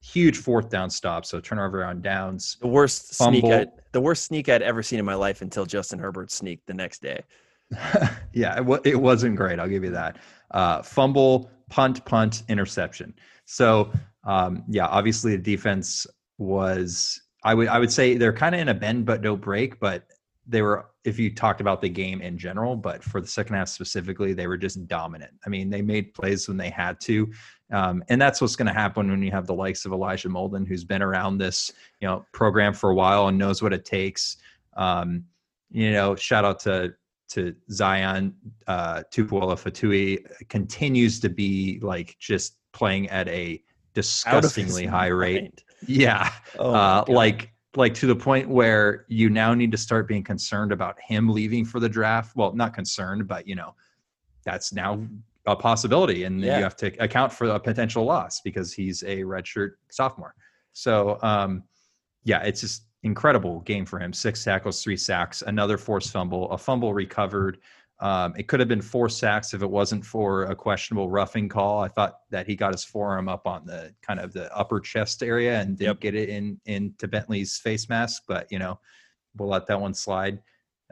[0.02, 2.56] huge fourth down stop, so turnover on downs.
[2.60, 6.00] The worst sneak, I'd, the worst sneak I'd ever seen in my life until Justin
[6.00, 7.22] Herbert sneaked the next day.
[8.32, 9.60] yeah, it, wa- it wasn't great.
[9.60, 10.18] I'll give you that.
[10.50, 13.14] Uh, fumble, punt, punt, interception.
[13.44, 13.92] So
[14.24, 16.06] um, yeah, obviously the defense
[16.38, 17.20] was.
[17.44, 20.04] I would I would say they're kind of in a bend but no break, but
[20.46, 20.86] they were.
[21.04, 24.46] If you talked about the game in general, but for the second half specifically, they
[24.46, 25.32] were just dominant.
[25.44, 27.28] I mean, they made plays when they had to,
[27.72, 30.66] um, and that's what's going to happen when you have the likes of Elijah Molden,
[30.66, 34.36] who's been around this you know program for a while and knows what it takes.
[34.76, 35.24] Um,
[35.72, 36.94] you know, shout out to
[37.30, 38.34] to Zion
[38.66, 43.62] uh, Tupuola Fetui continues to be like just playing at a
[43.94, 45.64] disgustingly high rate.
[45.86, 50.22] Yeah, Oh uh, like like to the point where you now need to start being
[50.22, 52.36] concerned about him leaving for the draft.
[52.36, 53.74] Well, not concerned, but you know,
[54.44, 55.02] that's now
[55.46, 56.58] a possibility, and Yeah.
[56.58, 60.34] you have to account for a potential loss because he's a redshirt sophomore.
[60.72, 61.64] So, um,
[62.24, 64.12] yeah, it's just incredible game for him.
[64.12, 67.58] Six tackles, three sacks, another forced fumble, a fumble recovered.
[68.02, 71.78] Um, it could have been four sacks if it wasn't for a questionable roughing call.
[71.80, 75.22] I thought that he got his forearm up on the kind of the upper chest
[75.22, 76.00] area and didn't Yep.
[76.00, 78.80] get it in into Bentley's face mask, but you know,
[79.36, 80.40] we'll let that one slide.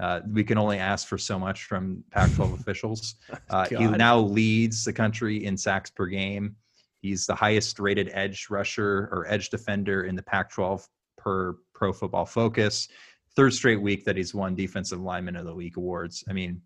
[0.01, 3.17] Uh, we can only ask for so much from Pac-12 officials.
[3.51, 6.55] Uh, he now leads the country in sacks per game.
[7.03, 11.93] He's the highest rated edge rusher or edge defender in the Pac 12 per Pro
[11.93, 12.89] Football Focus.
[13.35, 16.23] Third straight week that he's won Defensive Lineman of the Week awards.
[16.29, 16.63] I mean,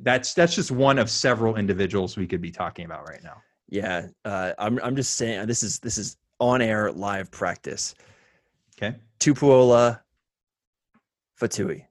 [0.00, 3.42] that's that's just one of several individuals we could be talking about right now.
[3.68, 4.78] Yeah, uh, I'm.
[4.82, 7.94] I'm just saying this is this is on air live practice.
[8.76, 10.00] Okay, Tupuola,
[11.40, 11.86] Fetui.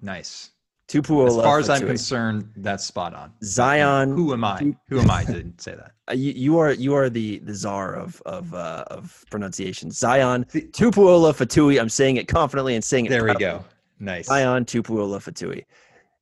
[0.00, 0.50] nice.
[0.88, 1.28] Tupuola.
[1.28, 3.32] As far as I'm concerned, that's spot on.
[3.42, 4.14] Zion.
[4.14, 4.74] Who am I?
[4.88, 5.92] Who am I to say that?
[6.08, 9.88] Uh, you, you are you are the the czar of of uh, of pronunciation.
[9.92, 11.80] Zion Tupuola Fetui.
[11.80, 13.10] I'm saying it confidently and saying it.
[13.10, 13.64] There we go.
[14.00, 14.26] Nice.
[14.26, 15.64] Zion Tupuola Fetui.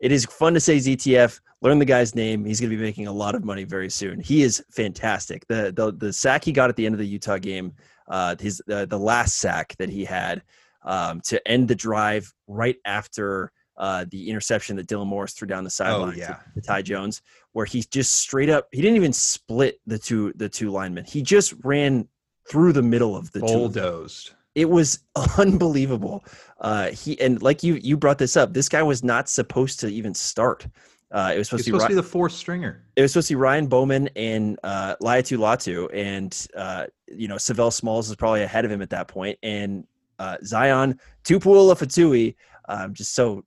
[0.01, 1.41] It is fun to say ZTF.
[1.63, 2.45] Learn the guy's name.
[2.45, 4.19] He's going to be making a lot of money very soon.
[4.21, 5.47] He is fantastic.
[5.47, 7.75] The the the sack he got at the end of the Utah game,
[8.09, 10.43] uh, his the the last sack that he had
[10.85, 15.65] um, to end the drive right after uh, the interception that Dylan Morris threw down
[15.65, 16.27] the sideline Oh, yeah.
[16.55, 17.21] to, to Ty Jones,
[17.53, 21.05] where he just straight up he didn't even split the two the two linemen.
[21.05, 22.09] He just ran
[22.49, 24.33] through the middle of the two Bulldozed.
[24.55, 25.01] It was
[25.39, 26.25] unbelievable.
[26.61, 28.53] Uh, he and like you you brought this up.
[28.53, 30.67] This guy was not supposed to even start.
[31.13, 32.85] Uh, it was supposed, to, be, supposed to be the fourth stringer.
[32.95, 37.37] it was supposed to be Ryan Bowman and uh, Laiatu Latu, and uh, you know
[37.37, 39.85] Savell Smalls is probably ahead of him at that point, and
[40.21, 42.37] uh, Zion Tupuola Fetui.
[42.69, 43.45] I'm just so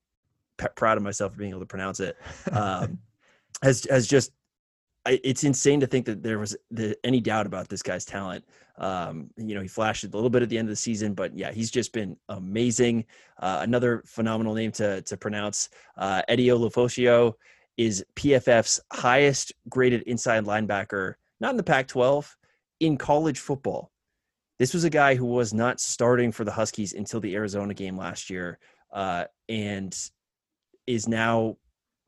[0.57, 2.17] p- proud of myself for being able to pronounce it.
[2.51, 2.99] Um,
[3.61, 4.31] has has just
[5.05, 8.45] it's insane to think that there was the, any doubt about this guy's talent.
[8.77, 11.37] Um, you know, he flashed a little bit at the end of the season, but
[11.37, 13.05] yeah, he's just been amazing.
[13.39, 15.69] Uh, another phenomenal name to to pronounce.
[15.97, 17.33] Uh, Eddie Ulofoshio
[17.77, 22.29] is PFF's highest graded inside linebacker, not in the Pac-12,
[22.79, 23.91] in college football.
[24.59, 27.97] This was a guy who was not starting for the Huskies until the Arizona game
[27.97, 28.59] last year,
[28.91, 29.97] uh, and
[30.85, 31.57] is now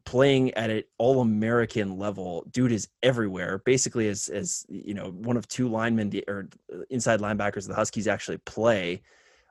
[0.05, 2.45] playing at an all American level.
[2.51, 3.61] Dude is everywhere.
[3.65, 6.49] Basically, as as you know, one of two linemen or
[6.89, 9.01] inside linebackers the Huskies actually play.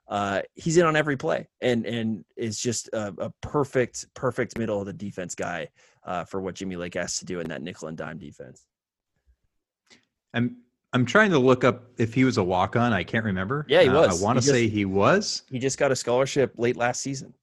[0.06, 4.78] Uh, he's in on every play and and is just a, a perfect perfect middle
[4.78, 5.68] of the defense guy
[6.04, 8.66] uh, for what Jimmy Lake has to do in that nickel and dime defense.
[10.34, 10.58] I'm
[10.92, 12.92] I'm trying to look up if he was a walk on.
[12.92, 13.66] I can't remember.
[13.68, 14.20] Yeah, he was.
[14.20, 15.42] Uh, I want to say he was.
[15.50, 17.34] He just got a scholarship late last season.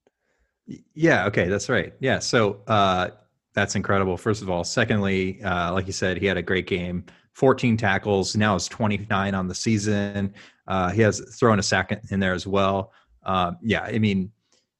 [0.94, 1.26] Yeah.
[1.28, 1.48] Okay.
[1.48, 1.94] That's right.
[2.00, 2.20] Yeah.
[2.20, 3.10] So uh,
[3.54, 4.18] that's incredible.
[4.18, 4.64] First of all.
[4.64, 7.06] Secondly, uh, like you said, he had a great game.
[7.34, 8.36] 14 tackles.
[8.36, 10.34] Now is 29 on the season.
[10.68, 12.92] Uh, he has thrown a sack in there as well.
[13.24, 13.84] Uh, yeah.
[13.84, 14.32] I mean,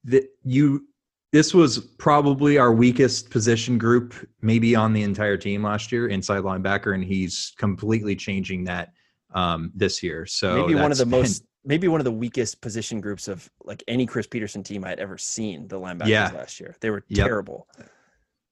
[0.04, 0.88] the, you.
[1.32, 6.44] This was probably our weakest position group, maybe on the entire team last year, inside
[6.44, 8.92] linebacker, and he's completely changing that
[9.34, 10.26] um, this year.
[10.26, 13.50] So maybe one of the been, most maybe one of the weakest position groups of
[13.64, 15.68] like any Chris Petersen team I'd ever seen.
[15.68, 16.32] The linebackers yeah.
[16.34, 17.26] last year, they were yep.
[17.26, 17.68] terrible.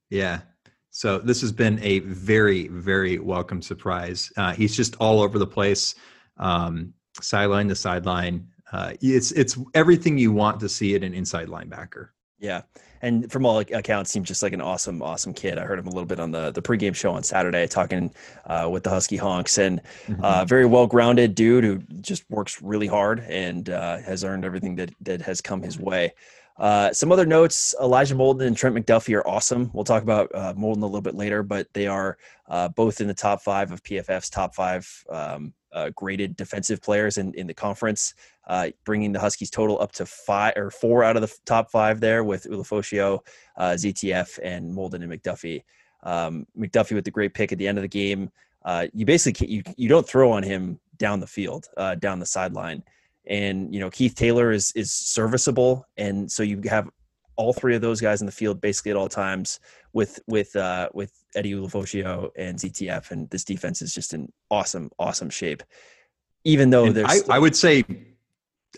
[0.10, 0.42] Yeah.
[0.92, 4.32] So this has been a very, very welcome surprise.
[4.38, 5.96] Uh, he's just all over the place,
[6.38, 8.48] um, sideline to sideline.
[8.72, 12.10] Uh, it's it's everything you want to see in an inside linebacker.
[12.40, 12.62] Yeah,
[13.02, 15.58] and from all accounts, seems just like an awesome, awesome kid.
[15.58, 18.12] I heard him a little bit on the the pregame show on Saturday, talking
[18.46, 20.24] uh, with the Husky Honks, and mm-hmm.
[20.24, 24.76] uh, very well grounded dude who just works really hard and uh, has earned everything
[24.76, 26.14] that that has come his way.
[26.58, 29.72] Uh, some other notes: Elijah Molden and Trent McDuffie are awesome.
[29.74, 32.18] We'll talk about uh, Molden a little bit later, but they are
[32.50, 37.18] uh, both in the top five of PFF's top five um, uh, graded defensive players
[37.18, 38.14] in, in the conference,
[38.48, 42.00] uh, bringing the Huskies total up to five or four out of the top five
[42.00, 43.20] there with Ulofoshio,
[43.58, 45.64] uh, ZTF, and Molden and McDuffie.
[46.04, 48.32] Um, McDuffie with the great pick at the end of the game.
[48.66, 52.26] Uh, you basically you you don't throw on him down the field, uh, down the
[52.26, 52.84] sideline,
[53.26, 56.90] and you know Keith Taylor is is serviceable, and so you have
[57.36, 59.62] all three of those guys in the field basically at all times
[59.94, 64.92] with with uh, with Eddie Ulofoshio and ZTF, and this defense is just in awesome,
[65.00, 65.64] awesome shape.
[66.44, 67.84] Even though and there's, I, still- I, would say,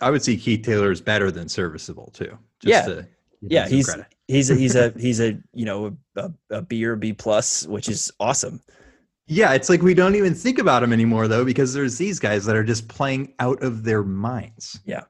[0.02, 2.38] I would say Keith Taylor is better than serviceable too.
[2.64, 3.08] yeah, to,
[3.42, 4.08] yeah, he's credit.
[4.28, 7.90] he's a, he's a he's a you know a, a B or B plus, which
[7.90, 8.62] is awesome.
[9.28, 12.46] Yeah, it's like we don't even think about him anymore though, because there's these guys
[12.46, 14.80] that are just playing out of their minds.
[14.86, 15.04] Yeah,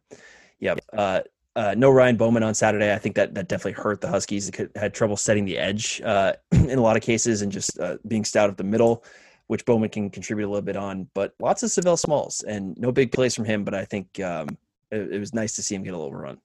[0.60, 0.76] yeah.
[0.94, 1.22] Uh,
[1.56, 2.94] uh, no Ryan Bowman on Saturday.
[2.94, 4.50] I think that that definitely hurt the Huskies.
[4.50, 7.98] They had trouble setting the edge uh, in a lot of cases and just uh,
[8.08, 9.04] being stout at the middle,
[9.48, 11.10] which Bowman can contribute a little bit on.
[11.14, 13.64] But lots of Savell Smalls and no big plays from him.
[13.64, 14.58] But I think um,
[14.92, 16.38] it, it, was nice to see him get a little run.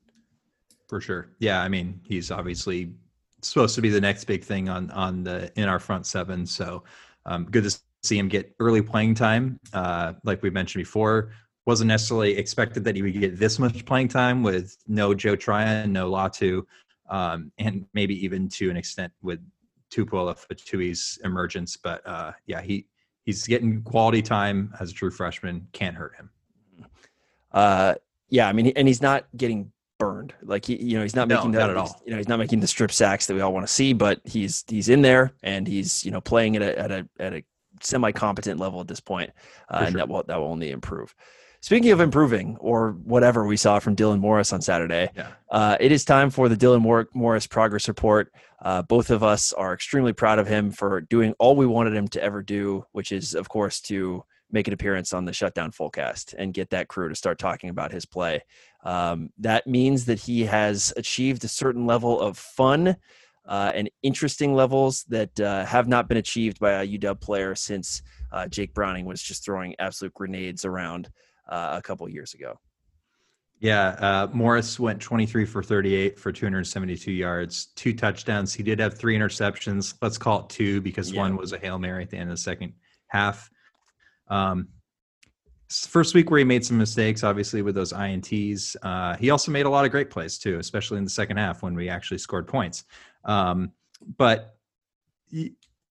[0.89, 1.29] For sure.
[1.39, 2.93] Yeah, I mean he's obviously
[3.43, 6.47] supposed to be the next big thing on on the in our front seven.
[6.47, 6.83] So
[7.27, 9.61] um, good to see him get early playing time.
[9.73, 11.33] Uh, like we mentioned before,
[11.67, 15.93] wasn't necessarily expected that he would get this much playing time with no Joe Tryon,
[15.93, 16.63] no Latu,
[17.11, 19.41] um, and maybe even to an extent with
[19.91, 21.77] Tupou Fetui's emergence.
[21.77, 22.87] But uh, yeah, he
[23.25, 25.67] he's getting quality time as a true freshman.
[25.73, 26.31] Can't hurt him.
[27.53, 27.95] Uh,
[28.29, 30.35] yeah, I mean, and he's not getting burned.
[30.43, 32.03] Like he, you know, he's not making no, the, not at all.
[32.05, 34.21] You know, he's not making the strip sacks that we all want to see, but
[34.25, 37.45] he's he's in there and he's you know playing at a at a at a
[37.81, 39.31] semi competent level at this point,
[39.69, 39.87] uh, sure.
[39.87, 41.15] and that will that will only improve.
[41.67, 45.33] Speaking of improving or whatever we saw from Dylan Morris on Saturday, yeah.
[45.51, 48.33] uh, it is time for the Dylan Morris progress report.
[48.63, 52.07] Uh, both of us are extremely proud of him for doing all we wanted him
[52.07, 56.37] to ever do, which is, of course, to make an appearance on the Shutdown Fullcast
[56.39, 58.45] and get that crew to start talking about his play.
[58.85, 62.95] Um, that means that he has achieved a certain level of fun
[63.45, 68.03] uh, and interesting levels that uh, have not been achieved by a UW player since
[68.31, 71.11] uh, Jake Browning was just throwing absolute grenades around
[71.49, 72.59] uh, a couple years ago.
[73.59, 78.53] Yeah, uh, Morris went 23 for 38 for 272 yards, two touchdowns.
[78.53, 79.95] He did have three interceptions.
[80.03, 81.21] Let's call it two because yeah.
[81.21, 82.75] one was a hail mary at the end of the second
[83.09, 83.51] half.
[84.29, 84.69] Um,
[85.71, 88.77] first week where he made some mistakes, obviously with those ints.
[88.83, 91.63] Uh, he also made a lot of great plays too, especially in the second half
[91.63, 92.85] when we actually scored points.
[93.25, 93.73] Um,
[94.19, 94.57] but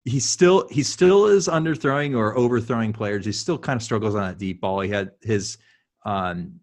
[0.04, 3.24] he, still he still is underthrowing or overthrowing players.
[3.24, 4.80] He still kind of struggles on that deep ball.
[4.80, 5.58] He had his
[6.04, 6.60] um,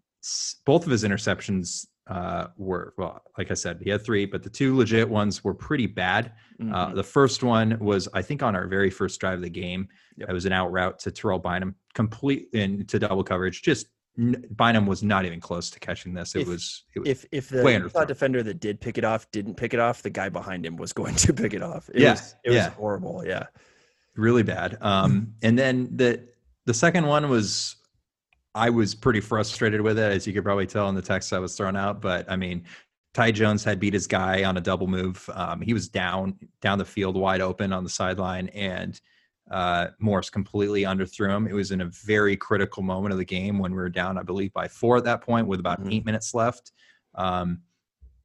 [0.66, 4.50] both of his interceptions uh, were well, like I said, he had three, but the
[4.50, 6.32] two legit ones were pretty bad.
[6.60, 6.94] Uh, Mhm.
[6.96, 9.88] the first one was, I think, on our very first drive of the game.
[10.18, 10.28] Yep.
[10.28, 13.62] It was an out route to Terrell Bynum, complete into double coverage.
[13.62, 13.86] Just
[14.20, 16.34] Bynum was not even close to catching this.
[16.34, 18.06] It If- was, it was if if the way Utah underthrown.
[18.06, 20.92] defender that did pick it off didn't pick it off, the guy behind him was
[21.00, 21.88] going to pick it off.
[21.94, 23.24] It Yeah, was, it was horrible.
[23.26, 23.46] Yeah,
[24.16, 24.76] really bad.
[24.80, 26.20] Um, and then the
[26.66, 27.76] the second one was
[28.54, 31.38] I was pretty frustrated with it, as you could probably tell in the text I
[31.38, 32.00] was thrown out.
[32.00, 32.64] But I mean,
[33.14, 35.28] Ty Jones had beat his guy on a double move.
[35.32, 39.00] Um, he was down down the field wide open on the sideline, and
[39.50, 41.46] uh, Morris completely underthrew him.
[41.46, 44.22] It was in a very critical moment of the game when we were down, I
[44.22, 45.92] believe, by four at that point, with about Mhm.
[45.92, 46.72] eight minutes left.
[47.14, 47.62] Um,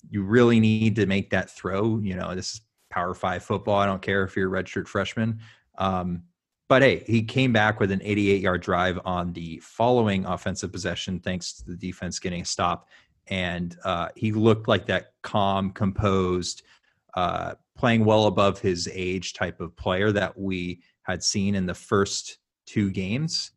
[0.09, 1.99] you really need to make that throw.
[1.99, 2.61] You know, this is
[2.91, 3.79] Power Five football.
[3.79, 5.39] I don't care if you're a redshirt freshman.
[5.77, 6.23] Um,
[6.67, 11.19] but hey, he came back with an 88 yard drive on the following offensive possession,
[11.19, 12.87] thanks to the defense getting a stop.
[13.27, 16.63] And uh, he looked like that calm, composed,
[17.15, 21.73] uh, playing well above his age type of player that we had seen in the
[21.73, 23.51] first two games.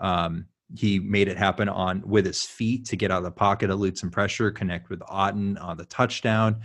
[0.00, 3.70] Um, he made it happen on with his feet to get out of the pocket,
[3.70, 6.60] elude some pressure, connect with Otton on the touchdown.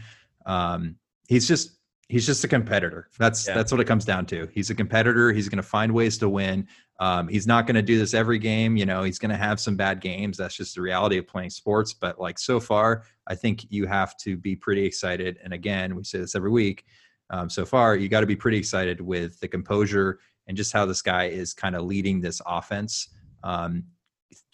[0.45, 0.95] Um,
[1.27, 1.71] he's just
[2.07, 3.09] he's just a competitor.
[3.17, 3.55] That's Yeah.
[3.55, 4.47] that's what it comes down to.
[4.53, 5.33] He's a competitor.
[5.33, 6.67] He's going to find ways to win.
[6.99, 8.77] Um, he's not going to do this every game.
[8.77, 10.37] You know, he's going to have some bad games.
[10.37, 11.93] That's just the reality of playing sports.
[11.93, 15.39] But like so far, I think you have to be pretty excited.
[15.43, 16.85] And again, we say this every week.
[17.29, 20.85] Um, so far, you got to be pretty excited with the composure and just how
[20.85, 23.09] this guy is kind of leading this offense
[23.43, 23.83] um,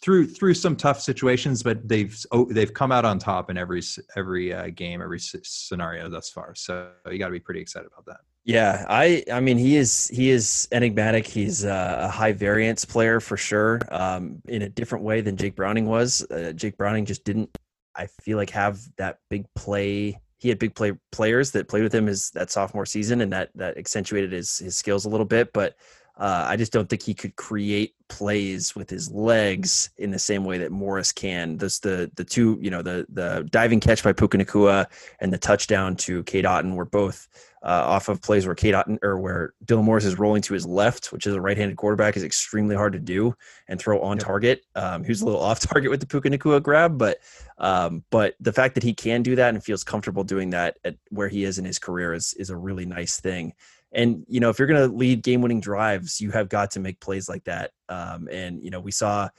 [0.02, 1.64] through through some tough situations.
[1.64, 3.82] But they've oh, they've come out on top in every
[4.16, 6.56] every uh, game, every scenario thus far.
[6.56, 8.22] So you got to be pretty excited about that.
[8.46, 8.86] yeah.
[8.90, 11.28] I I mean he is he is enigmatic.
[11.28, 13.82] He's uh, a high variance player for sure.
[13.90, 16.26] Um, in a different way than Jake Browning was.
[16.32, 17.50] Uh, Jake Browning just didn't.
[17.96, 20.22] I feel like have that big play.
[20.42, 23.52] He had big play players that played with him his that sophomore season, and that
[23.56, 25.54] that accentuated his his skills a little bit.
[25.54, 25.76] But
[26.22, 30.46] uh, I just don't think he could create plays with his legs in the same
[30.46, 31.58] way that Morris can.
[31.58, 34.86] This the the two you know the the diving catch by Puka Nacua
[35.20, 37.28] and the touchdown to Cade Otton were both
[37.64, 40.64] uh, off of plays where Cade Otton or where Dylan Morris is rolling to his
[40.64, 43.36] left, which is a right-handed quarterback, is extremely hard to do
[43.68, 44.26] and throw on Yep.
[44.26, 44.66] target.
[44.76, 47.18] Um, he was a little off target with the Puka Nacua grab, but
[47.58, 50.98] um, but the fact that he can do that and feels comfortable doing that at
[51.10, 53.54] where he is in his career is is a really nice thing.
[53.94, 57.00] And you know, if you're going to lead game-winning drives, you have got to make
[57.00, 57.72] plays like that.
[57.90, 59.30] Um, and you know, we saw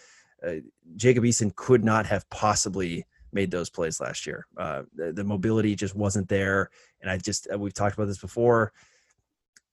[0.47, 0.55] uh,
[0.97, 4.47] Jacob Eason could not have possibly made those plays last year.
[4.57, 8.19] Uh, the, the mobility just wasn't there, and I just uh, we've talked about this
[8.19, 8.73] before.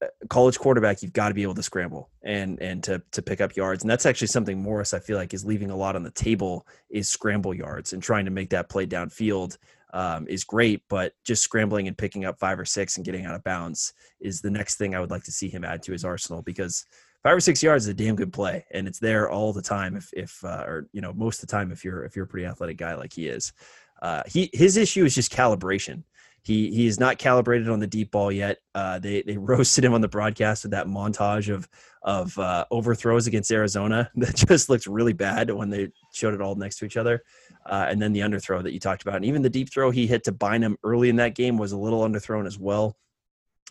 [0.01, 3.41] Uh, College quarterback, you've got to be able to scramble and and to to pick
[3.41, 6.03] up yards, and that's actually something Morris I feel like is leaving a lot on
[6.03, 9.57] the table is scramble yards and trying to make that play downfield
[9.93, 13.35] um, is great, but just scrambling and picking up five or six and getting out
[13.35, 16.05] of bounds is the next thing I would like to see him add to his
[16.05, 16.85] arsenal because
[17.23, 19.97] five or six yards is a damn good play and it's there all the time
[19.97, 22.27] if if uh, or you know most of the time if you're if you're a
[22.27, 23.53] pretty athletic guy like he is.
[24.01, 26.03] Uh, he his issue is just calibration.
[26.41, 28.59] He he is not calibrated on the deep ball yet.
[28.73, 31.67] Uh, they they roasted him on the broadcast with that montage of
[32.01, 36.55] of uh, overthrows against Arizona that just looked really bad when they showed it all
[36.55, 37.23] next to each other.
[37.65, 40.07] Uh, and then the underthrow that you talked about, and even the deep throw he
[40.07, 42.97] hit to Bynum early in that game was a little underthrown as well.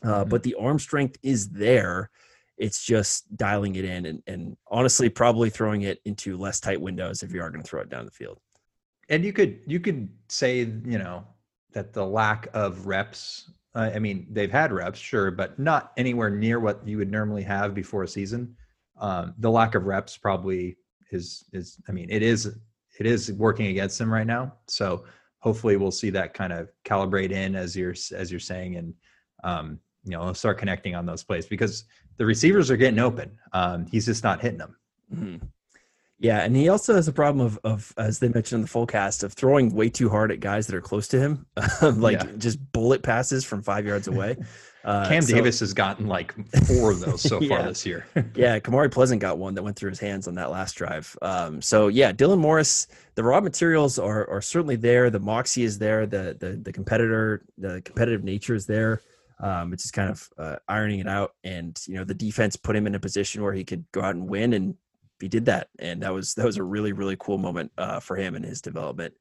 [0.03, 0.29] Uh, Mhm.
[0.29, 2.11] But the arm strength is there.
[2.57, 7.23] It's just dialing it in, and, and honestly, probably throwing it into less tight windows
[7.23, 8.39] if you are going to throw it down the field.
[9.09, 11.25] and you could you could say you know
[11.73, 16.31] that the lack of reps uh, i mean they've had reps sure but not anywhere
[16.31, 18.55] near what you would normally have before a season
[19.01, 20.77] um, the lack of reps probably
[21.11, 22.55] is is i mean it is
[22.99, 25.05] it is working against them right now so
[25.41, 28.95] hopefully we'll see that kind of calibrate in as you're as you're saying and
[29.45, 31.85] um, you know start connecting on those plays because
[32.17, 34.77] the receivers are getting open um, he's just not hitting them
[35.15, 35.41] Mhm.
[36.21, 38.87] Yeah, and he also has a problem of, of as they mentioned in the full
[38.87, 41.47] cast, of throwing way too hard at guys that are close to him,
[41.83, 42.27] like Yeah.
[42.39, 44.37] just bullet passes from five yards away.
[44.89, 46.35] Uh, cam so- davis has gotten like
[46.67, 49.91] four of those so far this year Yeah, Kamari Pleasant got one that went through
[49.91, 51.15] his hands on that last drive.
[51.21, 55.11] Um, so yeah, Dylan Morris, the raw materials are are certainly there.
[55.11, 56.07] The moxie is there.
[56.07, 59.03] The the the competitor, the competitive nature is there.
[59.41, 62.75] Um, it's just kind of uh, ironing it out, and you know the defense put
[62.75, 64.75] him in a position where he could go out and win, and
[65.21, 68.17] he did that, and that was that was a really really cool moment uh, for
[68.17, 69.15] him and his development.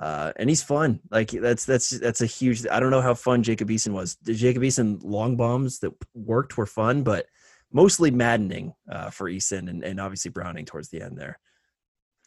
[0.00, 1.00] Uh, and he's fun.
[1.10, 2.66] Like that's that's that's a huge.
[2.66, 4.16] I don't know how fun Jacob Eason was.
[4.22, 7.26] The Jacob Eason long bombs that worked were fun, but
[7.72, 11.38] mostly maddening uh, for Eason and, and obviously Browning towards the end there.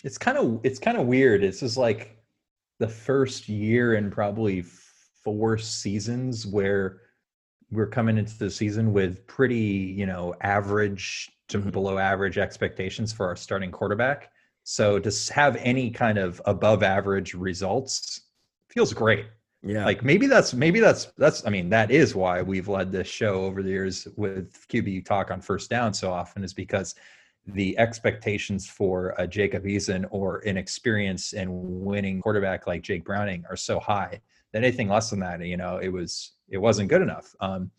[0.03, 2.17] it's kind of it's kind of weird This is like
[2.79, 4.63] the first year in probably
[5.23, 7.01] four seasons where
[7.71, 11.71] we're coming into the season with pretty, you know, average to Mhm.
[11.71, 14.31] below average expectations for our starting quarterback.
[14.71, 18.21] So to have any kind of above average results
[18.67, 19.25] feels great.
[19.63, 19.83] Yeah.
[19.83, 23.45] Like maybe that's maybe that's that's I mean that is why we've led this show
[23.45, 26.93] over the years with QB talk on first down so often is because
[27.47, 33.45] the expectations for a Jacob Eason or an experience and winning quarterback like Jake Browning
[33.49, 34.21] are so high
[34.53, 37.35] that anything less than that, you know, it was it wasn't good enough.
[37.39, 37.71] Um,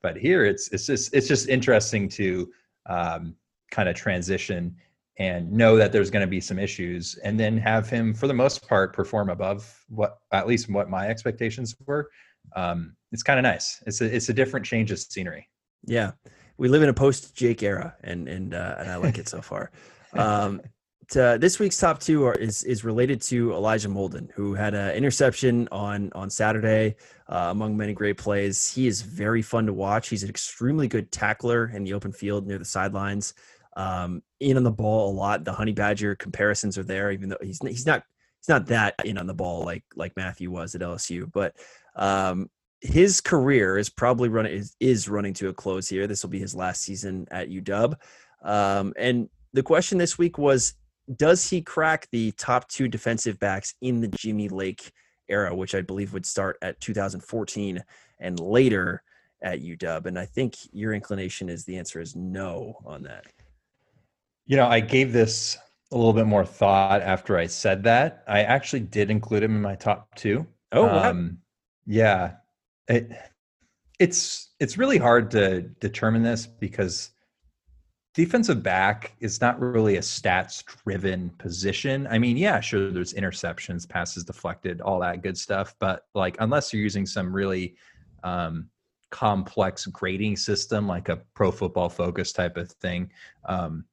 [0.00, 2.50] but here it's it's just it's just interesting to
[2.86, 3.34] um,
[3.70, 4.74] kind of transition
[5.18, 8.34] and know that there's going to be some issues and then have him for the
[8.34, 12.08] most part perform above what at least what my expectations were
[12.56, 15.48] um, it's kind of nice it's a it's a different change of scenery
[15.86, 16.12] Yeah,
[16.56, 19.40] we live in a post Jake era, and and uh, and I like it so
[19.42, 19.70] far.
[20.14, 20.62] Um,
[21.10, 24.94] to, this week's top two are, is is related to Elijah Molden, who had an
[24.94, 26.96] interception on on Saturday,
[27.28, 28.72] uh, among many great plays.
[28.72, 30.08] He is very fun to watch.
[30.08, 33.34] He's an extremely good tackler in the open field near the sidelines.
[33.78, 35.44] Um, in on the ball a lot.
[35.44, 38.02] The Honey Badger comparisons are there, even though he's he's not
[38.40, 41.54] he's not that in on the ball like like Mathieu was at LSU, but
[41.94, 42.50] um,
[42.80, 46.08] his career is probably running is, is running to a close here.
[46.08, 47.94] This will be his last season at UW.
[48.42, 50.74] Um, and the question this week was
[51.16, 54.90] does he crack the top two defensive backs in the Jimmy Lake
[55.28, 57.82] era, which I believe would start at 2014
[58.18, 59.02] and later
[59.40, 60.06] at UW?
[60.06, 63.24] And I think your inclination is the answer is no on that.
[64.48, 65.56] You know i gave this
[65.92, 68.24] a little bit more thought after i said that.
[68.28, 70.46] I actually did include him in my top two.
[70.72, 71.10] Oh, wow.
[71.10, 71.38] um,
[71.86, 72.34] yeah.
[72.88, 73.10] It,
[73.98, 77.10] it's it's really hard to determine this because
[78.14, 82.06] defensive back is not really a stats driven position.
[82.10, 86.72] I mean yeah sure there's interceptions passes deflected all that good stuff but like unless
[86.72, 87.76] you're using some really
[88.24, 88.68] um,
[89.10, 93.10] complex grading system like a pro football focus type of thing
[93.46, 93.84] um,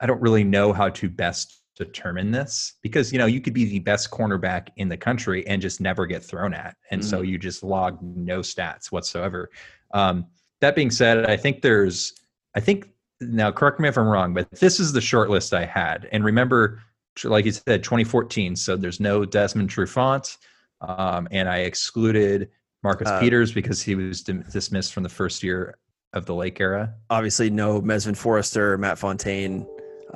[0.00, 3.66] i don't really know how to best determine this because you know you could be
[3.66, 6.74] the best cornerback in the country and just never get thrown at.
[6.90, 9.50] And so you just log no stats whatsoever.
[9.92, 10.26] Um,
[10.60, 12.14] that being said i think there's
[12.54, 12.88] i think
[13.20, 16.08] now correct me if i'm wrong but this is the short list i had.
[16.12, 16.80] And remember
[17.24, 20.36] like you said 2014 so there's no desmond trufant
[20.80, 22.48] um, and i excluded
[22.82, 25.76] marcus Uh, peters because he was dim- dismissed from the first year
[26.12, 26.94] of the lake era.
[27.10, 29.66] Obviously, no Mesvin Forrester, Matt Fontaine.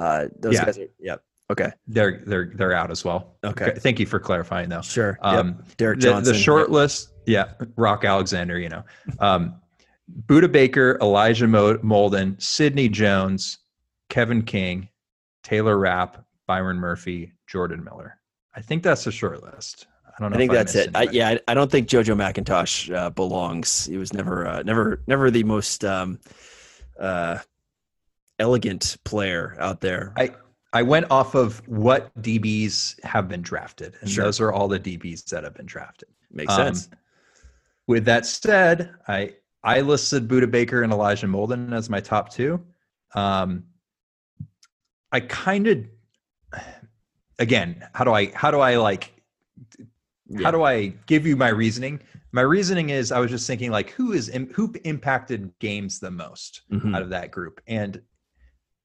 [0.00, 0.64] Uh, those Yeah.
[0.64, 1.22] guys are, yep.
[1.50, 1.70] Okay.
[1.88, 3.72] they're they're they're out as well Okay.
[3.76, 5.18] thank you for clarifying though Sure.
[5.22, 5.32] Yep.
[5.34, 6.32] um, Derek the, Johnson.
[6.32, 8.84] the short list, yeah, Rock Alexander, you know,
[9.18, 9.60] um,
[10.26, 13.58] Budda Baker, Elijah Molden, Sidney Jones,
[14.08, 14.88] Kevin King,
[15.44, 18.16] Taylor Rapp, Byron Murphy, Jordan Miller.
[18.54, 19.86] I think that's a short list.
[20.06, 20.34] I don't know.
[20.36, 20.90] I think that's it.
[20.94, 23.86] I, yeah, I, I don't think JoJo McIntosh uh, belongs.
[23.86, 26.18] He was never, uh, never, never the most um,
[26.98, 27.38] uh,
[28.40, 30.12] elegant player out there.
[30.16, 30.34] I
[30.72, 34.24] I went off of what DBs have been drafted, and Sure.
[34.24, 36.08] those are all the DBs that have been drafted.
[36.30, 36.88] Makes Um, sense.
[37.86, 42.64] With that said, I I listed Budda Baker and Elijah Molden as my top two.
[43.14, 43.64] Um,
[45.12, 45.84] I kind of,
[47.38, 49.12] again, how do I how do I like
[50.28, 50.44] Yeah.
[50.44, 52.00] how do I give you my reasoning?
[52.32, 56.62] My reasoning is I was just thinking like who is who impacted games the most
[56.70, 56.94] Mhm.
[56.94, 58.00] out of that group, and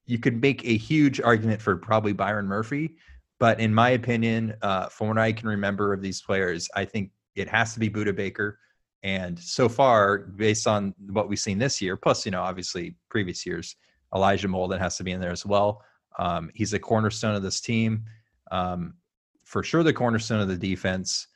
[0.05, 2.95] you could make a huge argument for probably Byron Murphy,
[3.39, 7.11] but in my opinion, uh, from what I can remember of these players, I think
[7.35, 8.59] it has to be Budda Baker.
[9.03, 13.45] And so far, based on what we've seen this year, plus you know obviously previous
[13.45, 13.75] years,
[14.13, 15.83] Elijah Molden has to be in there as well.
[16.17, 18.05] Um, he's a cornerstone of this team,
[18.51, 18.95] um,
[19.43, 19.83] for sure.
[19.83, 21.27] The cornerstone of the defense,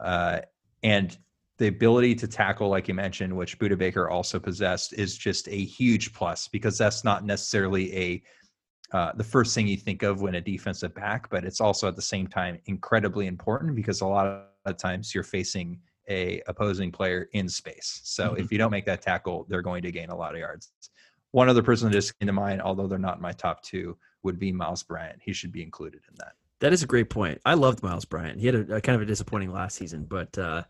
[0.00, 0.40] uh,
[0.82, 1.16] and
[1.58, 5.64] the ability to tackle, like you mentioned, which Budda Baker also possessed, is just a
[5.64, 8.22] huge plus because that's not necessarily a
[8.92, 11.96] uh, the first thing you think of when a defensive back, but it's also at
[11.96, 17.28] the same time incredibly important because a lot of times you're facing a opposing player
[17.32, 18.00] in space.
[18.04, 18.38] So Mhm.
[18.40, 20.72] if you don't make that tackle, they're going to gain a lot of yards.
[21.32, 23.96] One other person that just came to mind, although they're not in my top two,
[24.22, 25.20] would be Miles Bryant.
[25.20, 26.34] He should be included in that.
[26.60, 27.40] That is a great point.
[27.44, 28.38] I loved Miles Bryant.
[28.38, 30.62] He had a, a kind of a disappointing last season, but uh,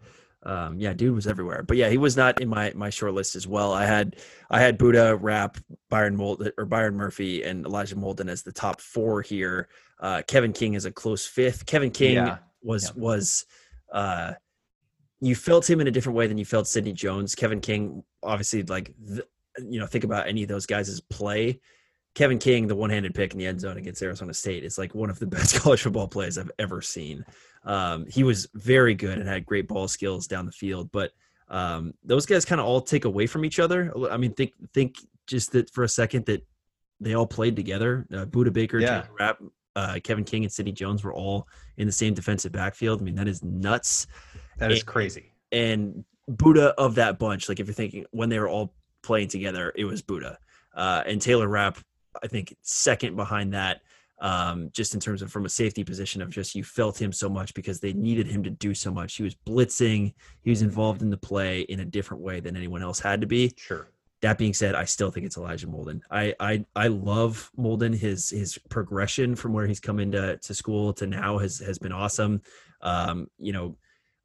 [0.45, 1.63] um, yeah, dude was everywhere.
[1.63, 3.73] But yeah, he was not in my my short list as well.
[3.73, 4.17] I had
[4.51, 5.59] I had Budda, Rapp,
[5.91, 9.69] Byron Mold or Byron Murphy, and Elijah Molden as the top four here.
[10.01, 11.67] Uh, Kevin King is a close fifth.
[11.67, 12.39] Kevin King Yeah.
[12.63, 13.03] was Yeah.
[13.03, 13.47] was
[13.93, 14.33] uh,
[15.21, 17.35] you felt him in a different way than you felt Sidney Jones.
[17.35, 19.25] Kevin King, obviously, like the,
[19.67, 21.61] you know, think about any of those guys' play.
[22.15, 25.11] Kevin King, the one-handed pick in the end zone against Arizona State, is like one
[25.11, 27.25] of the best college football plays I've ever seen.
[27.65, 31.13] Um, he was very good and had great ball skills down the field, but
[31.49, 33.93] um, those guys kind of all take away from each other.
[34.11, 34.97] I mean, think think
[35.27, 36.47] just that for a second that
[37.01, 38.07] they all played together.
[38.13, 39.05] Uh, Budda Baker, Yeah.
[39.19, 39.43] Rapp,
[39.77, 43.01] uh, Kevin King, and Sidney Jones were all in the same defensive backfield.
[43.01, 44.07] I mean, that is nuts.
[44.59, 45.33] That is It- crazy.
[45.53, 49.73] And Budda of that bunch, like if you're thinking when they were all playing together,
[49.75, 50.37] it was Budda.
[50.75, 51.79] Uh, and Taylor Rapp,
[52.23, 53.83] I think second behind that,
[54.25, 57.29] um, just in terms of from a safety position of just you felt him so
[57.29, 59.17] much because they needed him to do so much.
[59.17, 62.83] He was blitzing, he was involved in the play in a different way than anyone
[62.83, 63.53] else had to be.
[63.57, 63.87] Sure.
[64.23, 66.01] That being said, I still think it's Elijah Molden.
[66.11, 67.95] I I I love Molden.
[67.95, 71.93] His his progression from where he's come into to school to now has has been
[71.93, 72.41] awesome.
[72.81, 73.77] Um, you know,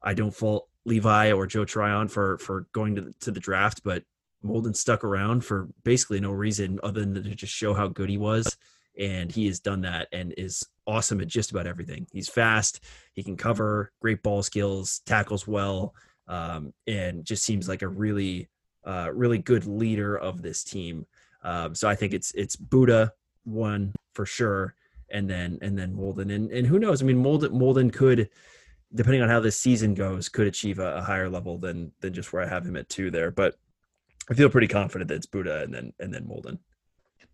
[0.02, 3.84] I don't fault Levi or Joe Tryon for for going to the, to the draft,
[3.84, 4.04] but
[4.45, 8.18] Molden stuck around for basically no reason other than to just show how good he
[8.18, 8.56] was,
[8.98, 12.08] and he has done that and is awesome at just about everything.
[12.12, 12.84] He's fast,
[13.14, 15.94] he can cover, great ball skills, tackles well,
[16.28, 18.50] um, and just seems like a really
[18.86, 21.06] uh, really good leader of this team.
[21.44, 23.12] Um, so I think it's it's Budda
[23.44, 24.76] one for sure,
[25.10, 27.02] and then and then Molden and and who knows?
[27.02, 28.30] I mean, Molden Molden could,
[28.94, 32.34] depending on how this season goes, could achieve a, a higher level than than just
[32.34, 33.32] where I have him at two there.
[33.32, 33.56] But
[34.30, 36.60] I feel pretty confident that it's Budda and then and then Molden.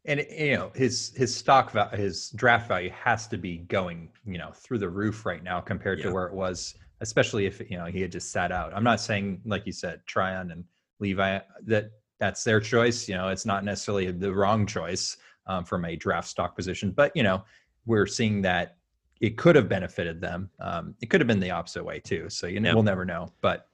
[0.08, 4.38] And you know his his stock value, his draft value has to be going you
[4.38, 6.06] know through the roof right now compared Yeah.
[6.06, 8.72] to where it was, especially if you know he had just sat out.
[8.76, 10.64] I'm not saying like you said, Tryon and
[11.00, 13.10] Levi that that's their choice.
[13.10, 17.12] You know, it's not necessarily the wrong choice um, from a draft stock position, but
[17.16, 17.44] you know
[17.88, 18.78] we're seeing that
[19.22, 20.50] it could have benefited them.
[20.60, 22.30] Um, it could have been the opposite way too.
[22.30, 22.74] So you know Yeah.
[22.76, 23.70] we'll never know, but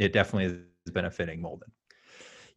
[0.00, 0.46] it definitely
[0.86, 1.70] is benefiting Molden.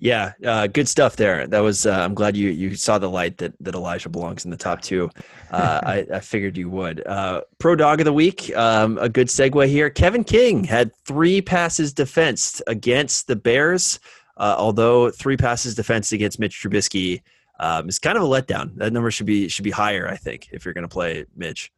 [0.02, 1.46] Yeah, uh, good stuff there.
[1.46, 1.86] That was.
[1.86, 4.82] Uh, I'm glad you you saw the light that that Elijah belongs in the top
[4.82, 5.10] two.
[5.52, 7.06] Uh, I, I figured you would.
[7.06, 8.56] Uh, Pro dog of the week.
[8.56, 9.90] Um, a good segue here.
[9.90, 14.00] Kevin King had three passes defensed against the Bears.
[14.38, 17.22] Uh, although three passes defensed against Mitch Trubisky
[17.60, 18.74] um, is kind of a letdown.
[18.78, 20.08] That number should be should be higher.
[20.08, 21.74] I think if you're going to play Mitch.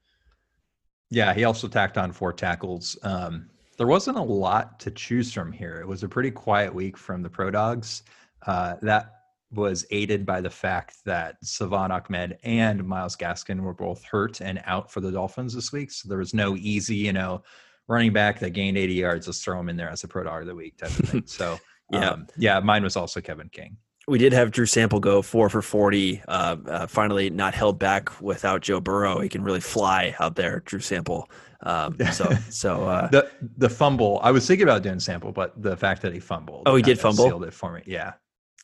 [1.09, 2.97] Yeah, he also tacked on four tackles.
[3.01, 3.49] Um,
[3.81, 5.79] there wasn't a lot to choose from here.
[5.81, 8.03] It was a pretty quiet week from the Pro Dogs.
[8.45, 9.13] Uh, that
[9.51, 14.61] was aided by the fact that Salvon Ahmed and Myles Gaskin were both hurt and
[14.65, 15.89] out for the Dolphins this week.
[15.89, 17.41] So there was no easy, you know,
[17.87, 19.25] running back that gained 80 yards.
[19.25, 21.23] Let's throw him in there as a Pro Dog of the week type of thing.
[21.25, 21.57] So
[21.91, 22.11] Yeah.
[22.11, 23.77] um, yeah, mine was also Kevin King.
[24.07, 26.21] we did have Drew Sample go four for 40.
[26.27, 29.21] Uh, uh, finally, not held back without Joe Burrow.
[29.21, 31.27] He can really fly out there, Drew Sample.
[31.63, 35.77] Um, so, so uh, The the fumble, I was thinking about doing sample, but the
[35.77, 36.63] fact that he fumbled.
[36.65, 37.25] Oh, he did fumble?
[37.25, 37.83] Sealed it for me.
[37.85, 38.13] Yeah.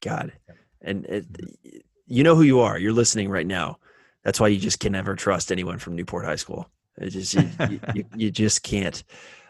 [0.02, 0.32] God,
[0.82, 1.26] and it,
[2.06, 2.78] you know who you are.
[2.78, 3.80] You're listening right now.
[4.24, 6.70] That's why you just can never trust anyone from Newport High School.
[6.98, 9.04] It just you, you, you, you just can't.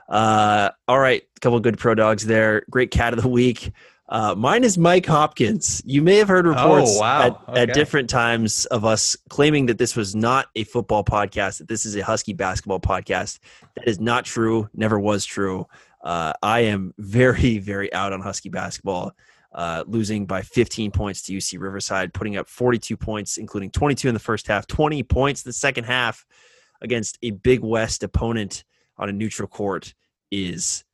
[0.07, 2.63] Uh, all right, a couple good pro dogs there.
[2.69, 3.71] Great cat of the week.
[4.09, 5.81] Uh, mine is Mike Hopkins.
[5.85, 7.43] You may have heard reports Oh, wow.
[7.49, 11.67] at, at different times of us claiming that this was not a football podcast, that
[11.67, 13.39] this is a Husky basketball podcast.
[13.75, 15.67] That is not true, never was true.
[16.01, 19.11] Uh, I am very, very out on Husky basketball,
[19.51, 24.13] uh, losing by 15 points to UC Riverside, putting up 42 points, including 22 in
[24.13, 26.25] the first half, 20 points in the second half
[26.81, 28.63] against a Big West opponent
[28.97, 29.93] on a neutral court
[30.31, 30.85] is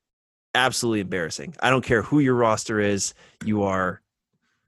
[0.54, 1.54] absolutely embarrassing.
[1.60, 4.00] I don't care who your roster is, you are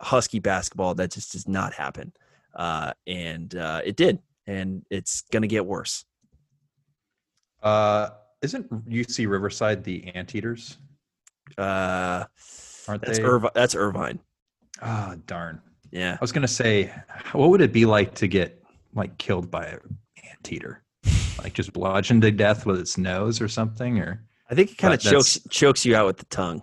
[0.00, 0.94] Husky basketball.
[0.94, 2.12] That just does not happen.
[2.54, 4.18] Uh, and uh, it did.
[4.46, 6.04] And it's going to get worse.
[7.62, 8.10] Uh,
[8.42, 10.78] isn't UC Riverside the Anteaters?
[11.56, 12.24] Uh,
[12.88, 13.24] Aren't that's, they?
[13.24, 14.20] Irvi- that's Irvine.
[14.82, 15.60] Ah, darn.
[15.90, 16.12] Yeah.
[16.12, 16.92] I was gonna say,
[17.32, 18.62] what would it be like to get
[18.94, 19.98] like killed by an
[20.32, 20.82] anteater?
[21.38, 24.94] Like just bludgeoned to death with its nose or something, or I think it kind
[24.94, 26.62] of chokes chokes you out with the tongue.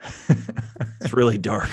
[1.00, 1.70] It's really dark.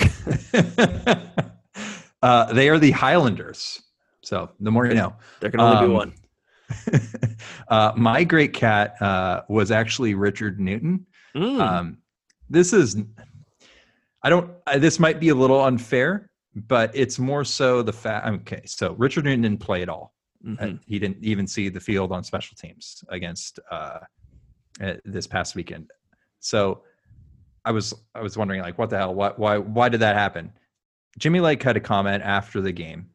[2.21, 3.81] uh, they are the Highlanders.
[4.23, 5.15] So the more you know.
[5.39, 6.13] There can only be Um, one.
[7.67, 11.05] uh, my great cat uh, was actually Richard Newton.
[11.36, 11.59] Mm.
[11.59, 11.97] Um,
[12.49, 12.97] this is,
[14.23, 18.27] I don't, I, this might be a little unfair, but it's more so the fact.
[18.27, 20.13] Okay, so Richard Newton didn't play at all.
[20.59, 23.59] Uh, he didn't even see the field on special teams against
[24.82, 25.89] uh, this past weekend.
[26.39, 26.84] So
[27.63, 29.15] I was, I was wondering, like, what the hell?
[29.15, 30.51] Why, why, why did that happen?
[31.17, 33.09] Jimmy Lake had a comment after the game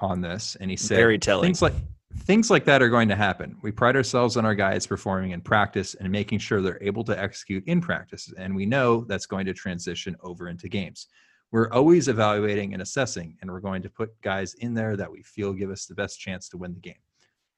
[0.00, 1.44] on this, and he said, Very telling.
[1.44, 1.74] Things like
[2.18, 3.56] things like that are going to happen.
[3.62, 7.18] We pride ourselves on our guys performing in practice and making sure they're able to
[7.18, 11.08] execute in practice, and we know that's going to transition over into games.
[11.52, 15.22] we're always evaluating and assessing, and we're going to put guys in there that we
[15.22, 17.02] feel give us the best chance to win the game.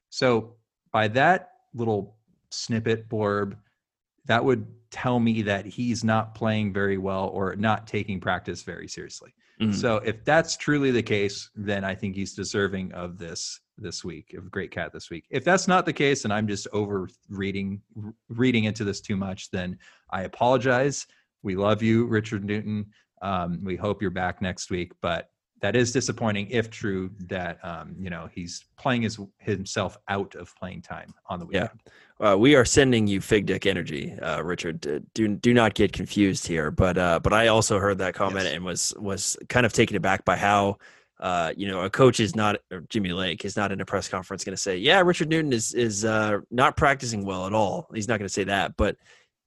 [0.09, 0.55] So
[0.91, 2.15] by that little
[2.53, 3.55] snippet blurb,
[4.25, 8.87] that would tell me that he's not playing very well or not taking practice very
[8.87, 9.33] seriously.
[9.61, 9.73] Mm-hmm.
[9.73, 14.35] So if that's truly the case, then I think he's deserving of this this week
[14.37, 15.25] of Great Cat this week.
[15.29, 17.81] If that's not the case, and I'm just over reading
[18.29, 19.77] reading into this too much, then
[20.09, 21.05] I apologize.
[21.43, 22.85] We love you, Richard Newton.
[23.21, 25.29] Um, we hope you're back next week, but
[25.63, 30.53] that is disappointing if true that um, you know he's playing his himself out of
[30.57, 31.69] playing time on the weekend.
[32.19, 35.05] Yeah, uh, we are sending you fig dick energy, uh, Richard.
[35.13, 36.69] Do do not get confused here.
[36.69, 38.53] But uh, but I also heard that comment yes.
[38.53, 40.77] and was was kind of taken aback by how.
[41.19, 42.57] Uh, you know, a coach is not
[42.89, 45.73] Jimmy Lake is not in a press conference going to say, "Yeah, Richard Newton is
[45.73, 48.97] is uh, not practicing well at all." He's not going to say that, but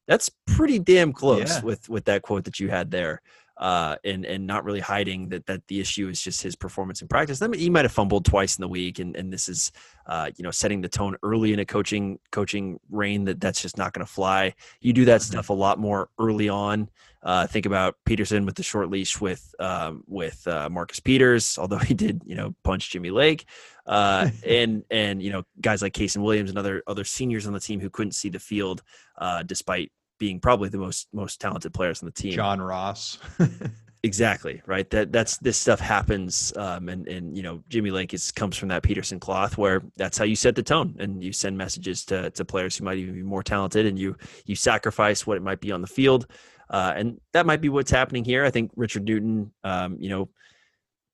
[0.09, 1.62] that's pretty damn close yeah.
[1.62, 3.21] with with that quote that you had there
[3.59, 7.09] uh, and and not really hiding that that the issue is just his performance in
[7.09, 7.41] practice.
[7.41, 9.73] I mean, he might have fumbled twice in the week, and and this is
[10.07, 13.79] uh, you know setting the tone early in a coaching coaching reign that that's just
[13.79, 14.55] not going to fly.
[14.81, 15.33] You do that mm-hmm.
[15.33, 16.91] stuff a lot more early on.
[17.23, 21.79] Uh, think about Petersen with the short leash with um, with uh, Marcus Peters, although
[21.79, 23.47] he did you know punch Jimmy Lake,
[23.87, 27.61] uh, and and you know guys like Kasen Williams and other other seniors on the
[27.61, 28.83] team who couldn't see the field
[29.17, 32.33] uh, despite being probably the most most talented players on the team.
[32.33, 33.19] John Ross.
[34.03, 34.89] exactly right.
[34.91, 38.69] That that's this stuff happens, um, and and you know Jimmy Lake is comes from
[38.69, 42.31] that Petersen cloth where that's how you set the tone and you send messages to
[42.31, 45.61] to players who might even be more talented, and you you sacrifice what it might
[45.61, 46.27] be on the field,
[46.71, 48.45] uh, and that might be what's happening here.
[48.45, 50.29] I think Richard Newton, um, you know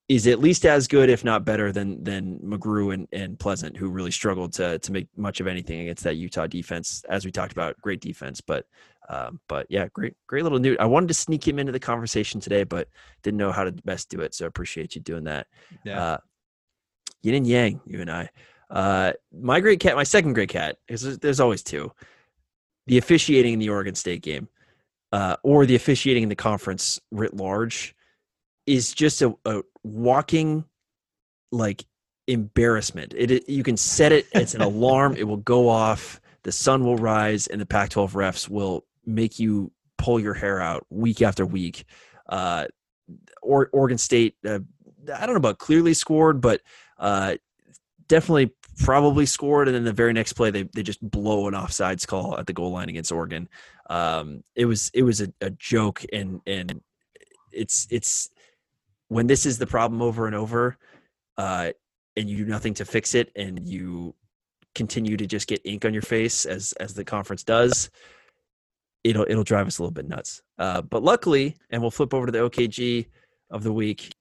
[0.09, 3.89] is at least as good, if not better, than than McGrew and, and Pleasant, who
[3.89, 7.05] really struggled to to make much of anything against that Utah defense.
[7.09, 8.67] As we talked about, great defense, but
[9.09, 10.77] um, but yeah, great great little new.
[10.79, 12.89] I wanted to sneak him into the conversation today, but
[13.23, 14.35] didn't know how to best do it.
[14.35, 15.47] So I appreciate you doing that.
[15.85, 16.03] Yeah.
[16.03, 16.17] Uh,
[17.23, 18.29] yin and yang, you and I.
[18.71, 21.93] Uh, my great cat, my second great cat, is there's always two.
[22.87, 24.49] The officiating in the Oregon State game,
[25.13, 27.95] uh, or the officiating in the conference writ large
[28.67, 30.65] is just a, a walking
[31.51, 31.85] like
[32.27, 33.15] embarrassment.
[33.17, 34.27] It, it, you can set it.
[34.33, 35.17] It's an alarm.
[35.17, 36.21] It will go off.
[36.45, 40.87] The sun will rise, and the Pac-12 refs will make you pull your hair out
[40.91, 41.85] week after week.
[42.29, 42.67] Uh,
[43.43, 44.61] or Oregon State, uh,
[45.15, 46.61] I don't know about clearly scored, but
[46.99, 47.37] uh,
[48.09, 49.69] definitely probably scored.
[49.69, 52.53] And then the very next play, they they just blow an offsides call at the
[52.53, 53.49] goal line against Oregon.
[53.91, 56.81] Um, it was it was a, a joke, and and
[57.53, 58.31] it's it's
[59.09, 60.79] when this is the problem over and over,
[61.37, 61.71] uh,
[62.17, 64.15] and you do nothing to fix it, and you
[64.75, 67.91] continue to just get ink on your face as as the conference does,
[69.05, 70.43] it'll it'll drive us a little bit nuts.
[70.59, 73.07] Uh, but luckily, and we'll flip over to the OKG
[73.51, 74.15] of the week.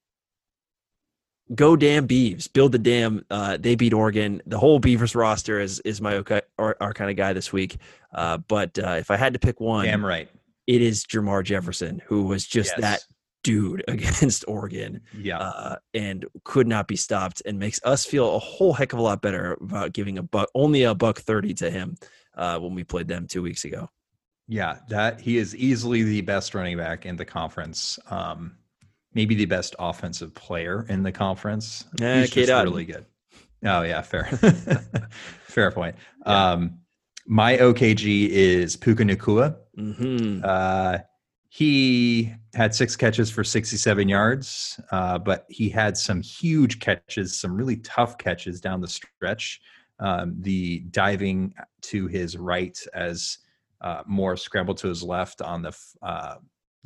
[1.54, 2.50] Go damn Beavs!
[2.50, 3.24] Build the dam.
[3.30, 4.40] Uh, they beat Oregon.
[4.46, 7.76] The whole Beavers roster is is my okay, our, our kind of guy this week.
[8.14, 10.28] Uh, but uh, if I had to pick one, damn right,
[10.66, 12.80] it is Jermar Jefferson, who was just yes.
[12.80, 13.04] that
[13.42, 15.00] dude against Oregon.
[15.16, 15.38] Yeah.
[15.38, 19.02] Uh, and could not be stopped and makes us feel a whole heck of a
[19.02, 21.96] lot better about giving a buck, only a buck 30 to him
[22.36, 23.88] uh, when we played them two weeks ago.
[24.48, 24.78] Yeah.
[24.88, 27.98] That he is easily the best running back in the conference.
[28.10, 28.56] Um,
[29.14, 31.84] maybe the best offensive player in the conference.
[32.00, 33.06] Yeah, He's just really good.
[33.64, 34.02] Oh yeah.
[34.02, 34.24] Fair.
[35.44, 35.96] fair point.
[36.26, 36.52] Yeah.
[36.52, 36.78] Um,
[37.26, 39.56] my OKG is Puka Nacua.
[39.78, 40.40] Mm-hmm.
[40.44, 40.98] Uh,
[41.48, 47.54] he had six catches for 67 yards, uh, but he had some huge catches, some
[47.54, 49.60] really tough catches down the stretch.
[50.00, 53.38] Um, the diving to his right as
[53.82, 56.36] uh, Moore scrambled to his left on the uh,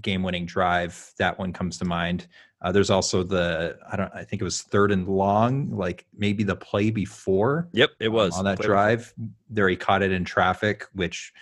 [0.00, 1.12] game-winning drive.
[1.18, 2.26] That one comes to mind.
[2.62, 6.42] Uh, there's also the I don't I think it was third and long, like maybe
[6.42, 7.68] the play before.
[7.72, 9.12] Yep, it was um, on that drive.
[9.16, 9.30] Before.
[9.50, 11.32] There he caught it in traffic, which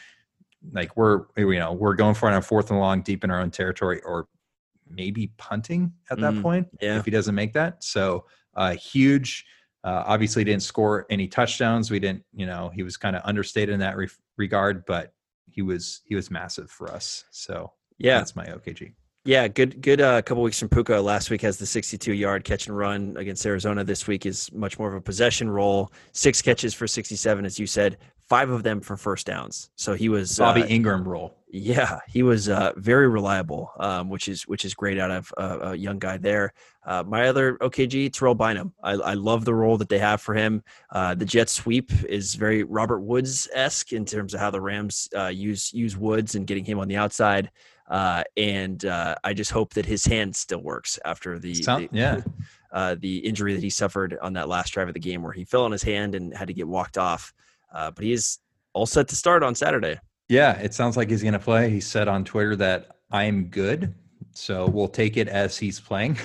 [0.72, 3.40] like we're you know we're going for it on fourth and long deep in our
[3.40, 4.28] own territory or
[4.88, 6.98] maybe punting at that mm, point yeah.
[6.98, 8.24] if he doesn't make that so
[8.54, 9.44] uh huge
[9.82, 13.72] uh, obviously didn't score any touchdowns we didn't you know he was kind of understated
[13.72, 15.12] in that re- regard but
[15.46, 18.94] he was he was massive for us so yeah that's my okg
[19.26, 21.00] yeah, good good uh, couple weeks from Puka.
[21.00, 23.82] Last week has the 62 yard catch and run against Arizona.
[23.82, 25.90] This week is much more of a possession role.
[26.12, 27.96] Six catches for 67, as you said,
[28.28, 29.70] five of them for first downs.
[29.76, 31.34] So he was Bobby uh, Engram role.
[31.56, 35.58] Yeah, he was uh, very reliable, um, which is which is great out of uh,
[35.62, 36.52] a young guy there.
[36.84, 38.72] Uh, my other OKG, Terrell Bynum.
[38.82, 40.64] I, I, love the role that they have for him.
[40.90, 45.08] Uh, the jet sweep is very Robert Woods esque in terms of how the Rams
[45.16, 47.50] uh, use use Woods and getting him on the outside.
[47.88, 52.20] Uh, and I just hope that his hand still works after the, the yeah.
[52.98, 55.64] the injury that he suffered on that last drive of the game where he fell
[55.64, 57.32] on his hand and had to get walked off.
[57.74, 58.38] But he is
[58.72, 59.98] all set to start on Saturday.
[60.28, 61.70] Yeah, it sounds like he's going to play.
[61.70, 63.94] He said on Twitter that I'm good,
[64.32, 66.16] so we'll take it as he's playing.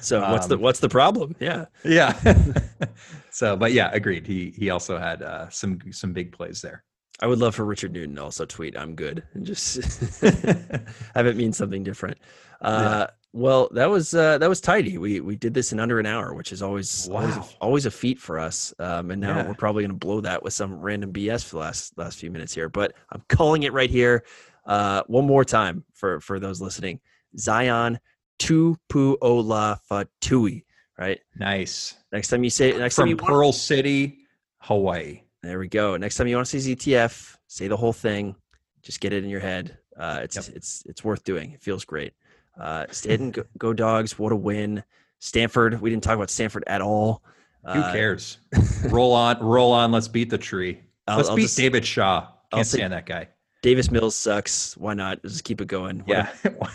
[0.00, 1.34] so what's um, the what's the problem?
[1.38, 2.14] Yeah, yeah.
[3.30, 4.26] so, but yeah, agreed.
[4.26, 6.84] He he also had uh, some some big plays there.
[7.20, 9.76] I would love for Richard Newton also tweet "I'm good" and just
[10.20, 12.18] have it mean something different.
[12.60, 13.06] Uh, yeah.
[13.36, 14.96] Well, that was uh, that was tidy.
[14.96, 17.20] We we did this in under an hour, which is always wow.
[17.20, 18.72] always, a, always, a, feat for us.
[18.78, 19.46] Um, and now yeah.
[19.46, 22.30] we're probably going to blow that with some random BS for the last last few
[22.30, 22.70] minutes here.
[22.70, 24.24] But I'm calling it right here.
[24.64, 26.98] Uh, one more time for for those listening.
[27.36, 27.98] Zion
[28.38, 30.64] Tupuola Fetui.
[30.98, 31.20] Right.
[31.38, 31.94] Nice.
[32.12, 34.20] Next time you say next from time you Pearl want, City,
[34.60, 35.20] Hawaii.
[35.42, 35.98] There we go.
[35.98, 38.34] Next time you want to see ZTF, say the whole thing.
[38.80, 39.76] Just get it in your head.
[39.94, 40.56] Uh, it's yep.
[40.56, 41.52] it's it's worth doing.
[41.52, 42.14] It feels great.
[42.58, 44.18] Uh, Stanton, go, go, dogs!
[44.18, 44.82] What a win!
[45.18, 45.80] Stanford.
[45.80, 47.22] We didn't talk about Stanford at all.
[47.64, 48.38] Who uh, cares?
[48.84, 49.92] roll on, roll on.
[49.92, 50.80] Let's beat the tree.
[51.06, 52.20] I'll, let's I'll beat just, David Shaw.
[52.20, 53.28] Can't I'll stand that guy.
[53.62, 54.76] Davis Mills sucks.
[54.76, 55.22] Why not?
[55.22, 55.98] Just keep it going.
[56.00, 56.30] What yeah.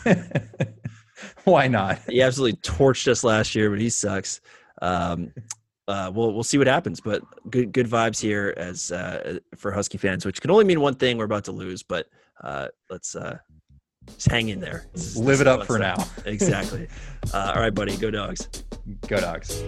[0.05, 0.67] A,
[1.43, 1.99] Why not?
[2.09, 4.41] he absolutely torched us last year, but he sucks.
[4.81, 5.31] Um,
[5.87, 9.97] uh, we'll we'll see what happens, but good good vibes here as uh, for Husky
[9.97, 11.83] fans, which can only mean one thing: we're about to lose.
[11.83, 12.07] But
[12.43, 13.37] uh, let's uh,
[14.21, 14.85] just hang in there.
[15.15, 15.97] Live it up for now.
[16.25, 16.87] exactly.
[17.33, 17.95] Uh, all right, buddy.
[17.97, 18.49] Go dogs.
[19.07, 19.63] Go dogs.